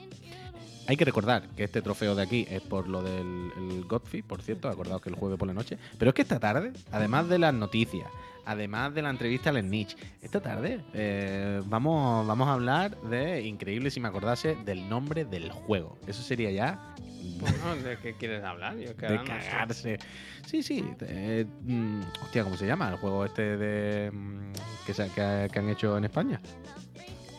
[0.86, 4.42] hay que recordar que este trofeo de aquí es por lo del el Godfrey, por
[4.42, 5.78] cierto, acordaos que el jueves por la noche.
[5.98, 8.08] Pero es que esta tarde, además de las noticias,
[8.46, 13.90] además de la entrevista al Niche, esta tarde eh, vamos, vamos a hablar de, increíble
[13.90, 15.98] si me acordase, del nombre del juego.
[16.06, 16.94] Eso sería ya
[17.40, 18.76] Bueno, ¿de qué quieres hablar?
[18.76, 19.24] Yo que de sé.
[19.24, 19.98] cagarse.
[20.46, 20.84] Sí, sí.
[21.00, 22.88] eh, mm, hostia, ¿cómo se llama?
[22.90, 24.52] El juego este de mm,
[24.86, 26.40] que, se- que que han hecho en España.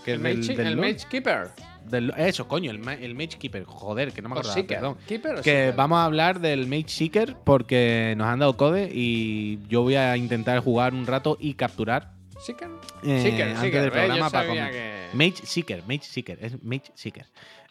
[0.04, 0.86] Que El, es del- Mage, del el LoL.
[0.94, 1.50] Mage Keeper.
[1.90, 3.64] Del- eso, coño, el, el Mage Keeper.
[3.66, 4.78] Joder, que no me O acordaba, Seeker.
[4.78, 4.98] perdón.
[5.08, 5.76] Keeper o Que Seeker.
[5.76, 10.18] vamos a hablar del Mage Seeker porque nos han dado code y yo voy a
[10.18, 12.70] intentar jugar un rato y capturar Seeker.
[13.04, 14.00] eh, Seeker, antes Seeker, del ¿ves?
[14.06, 15.10] programa para que...
[15.14, 17.26] Mage Seeker, Mage Seeker, es Mage Seeker.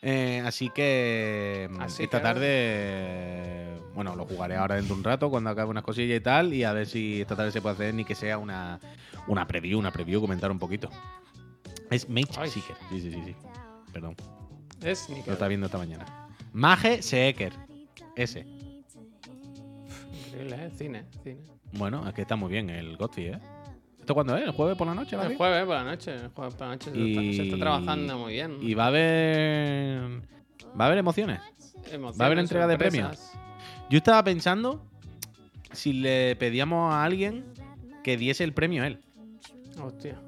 [0.06, 5.00] Eh, así que mm, Así esta que- tarde, eh, bueno, lo jugaré ahora dentro de
[5.00, 7.60] un rato cuando acabe unas cosillas y tal, y a ver si esta tarde se
[7.62, 8.78] puede hacer ni que sea una,
[9.26, 10.90] una preview, una preview, comentar un poquito.
[11.90, 12.50] Es Mage Ay.
[12.50, 13.34] Seeker, sí, sí, sí, sí.
[13.94, 14.14] Perdón,
[14.82, 16.04] Es lo está viendo esta mañana.
[16.52, 17.52] Mage Seeker,
[18.16, 18.40] ese.
[20.26, 20.70] Increíble, ¿eh?
[20.76, 21.40] Cine, cine.
[21.72, 23.38] Bueno, es que está muy bien el Godfrey, ¿eh?
[24.00, 24.42] ¿Esto cuándo es?
[24.44, 25.16] ¿El jueves por la noche?
[25.16, 26.12] El jueves por la noche.
[26.14, 28.58] El jueves por la noche se, está, se está Y- trabajando muy bien.
[28.60, 30.00] Y va a haber.
[30.78, 31.40] Va a haber emociones.
[31.90, 33.32] Emociones, va a haber entrega de sorpresas.
[33.90, 34.84] Yo estaba pensando
[35.72, 37.44] si le pedíamos a alguien
[38.02, 39.00] que diese el premio a él.
[39.80, 40.20] Hostia.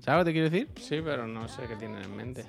[0.00, 0.68] ¿Sabes lo que te quiero decir?
[0.76, 2.44] Sí, pero no sé qué tienen en mente.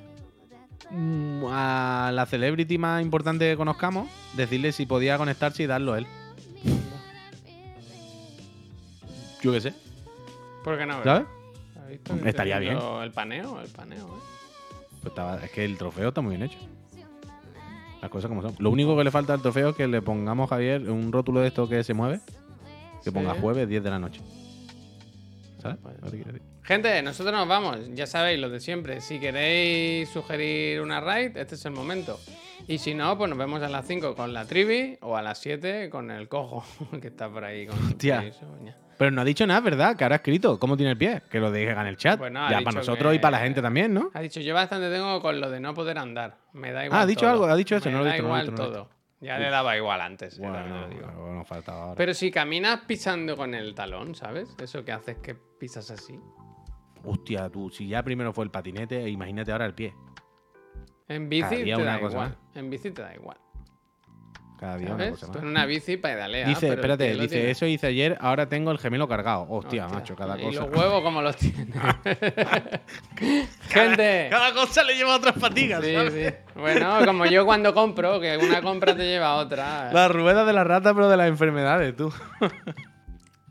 [0.91, 5.97] Mm, A la celebrity más importante que conozcamos, decirle si podía conectarse y darlo a
[5.99, 6.07] él.
[9.41, 9.73] Yo qué sé,
[10.63, 11.03] ¿Por qué no?
[11.03, 11.27] ¿sabes?
[11.79, 12.77] ¿Has visto que estoy Estaría bien.
[13.03, 14.19] El paneo, el paneo, ¿eh?
[15.01, 16.57] Pues estaba- es que el trofeo está muy bien hecho.
[18.01, 18.55] Las cosas como son.
[18.59, 21.47] Lo único que le falta al trofeo es que le pongamos, Javier, un rótulo de
[21.47, 22.19] esto que se mueve.
[23.03, 23.39] Que ponga Sí.
[23.41, 24.21] jueves 10 de la noche.
[25.65, 25.77] ¿Sabes?
[25.81, 26.47] Pues- Lo que te quiero decir.
[26.63, 27.77] Gente, nosotros nos vamos.
[27.93, 28.99] Ya sabéis lo de siempre.
[29.01, 32.19] Si queréis sugerir una raid, este es el momento.
[32.67, 35.37] Y si no, pues nos vemos a las 5 con la trivi o a las
[35.39, 36.63] 7 con el cojo
[37.01, 38.23] que está por ahí con Hostia.
[38.97, 39.95] Pero no ha dicho nada, ¿verdad?
[39.97, 40.57] Que ahora ha escrito.
[40.57, 41.21] ¿Cómo tiene el pie?
[41.29, 42.17] Que lo diga en el chat.
[42.17, 44.09] Pues no, ya para nosotros que- y para la gente también, ¿no?
[44.13, 46.37] Ha dicho, yo bastante tengo con lo de no poder andar.
[46.53, 46.99] Me da igual.
[46.99, 47.29] Ah, ha dicho todo.
[47.31, 48.69] algo, ha dicho eso, Me no lo he visto, no lo he igual visto, no
[48.69, 48.94] lo he todo.
[49.21, 50.37] Ya le daba igual antes.
[50.37, 51.43] Bueno, digo.
[51.45, 51.95] faltaba ahora.
[51.95, 54.55] Pero si caminas pisando con el talón, ¿sabes?
[54.61, 56.19] Eso que haces que pisas así.
[57.03, 59.93] Hostia, tú, si ya primero fue el patinete, imagínate ahora el pie.
[61.07, 62.37] En bici Cada te da igual.
[62.55, 63.37] En bici te da igual.
[64.59, 65.41] Cada día una cosa Tú más.
[65.43, 66.47] en una bici pedaleas.
[66.47, 69.41] Dice, pero espérate, dice, eso hice ayer, ahora tengo el gemelo cargado.
[69.49, 70.61] Hostia, Hostia, macho, cada y cosa.
[70.65, 71.67] los huevos como los tiene.
[73.69, 74.27] Gente.
[74.29, 75.83] Cada cosa le lleva otras fatigas.
[75.83, 76.13] Sí, ¿sabes?
[76.13, 76.59] sí.
[76.59, 79.91] Bueno, como yo cuando compro, que una compra te lleva a otra.
[79.91, 82.13] La rueda de la rata, pero de las enfermedades, tú.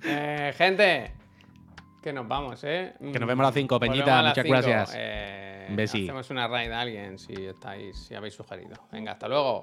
[0.05, 1.13] Eh, gente,
[2.03, 2.95] que nos vamos, ¿eh?
[3.13, 4.59] Que nos vemos a las cinco, Volvemos Peñita, a las muchas cinco.
[4.59, 4.95] gracias.
[4.99, 8.77] Eh, hacemos una raid a alguien si estáis, si habéis sugerido.
[8.93, 9.63] Venga, hasta luego.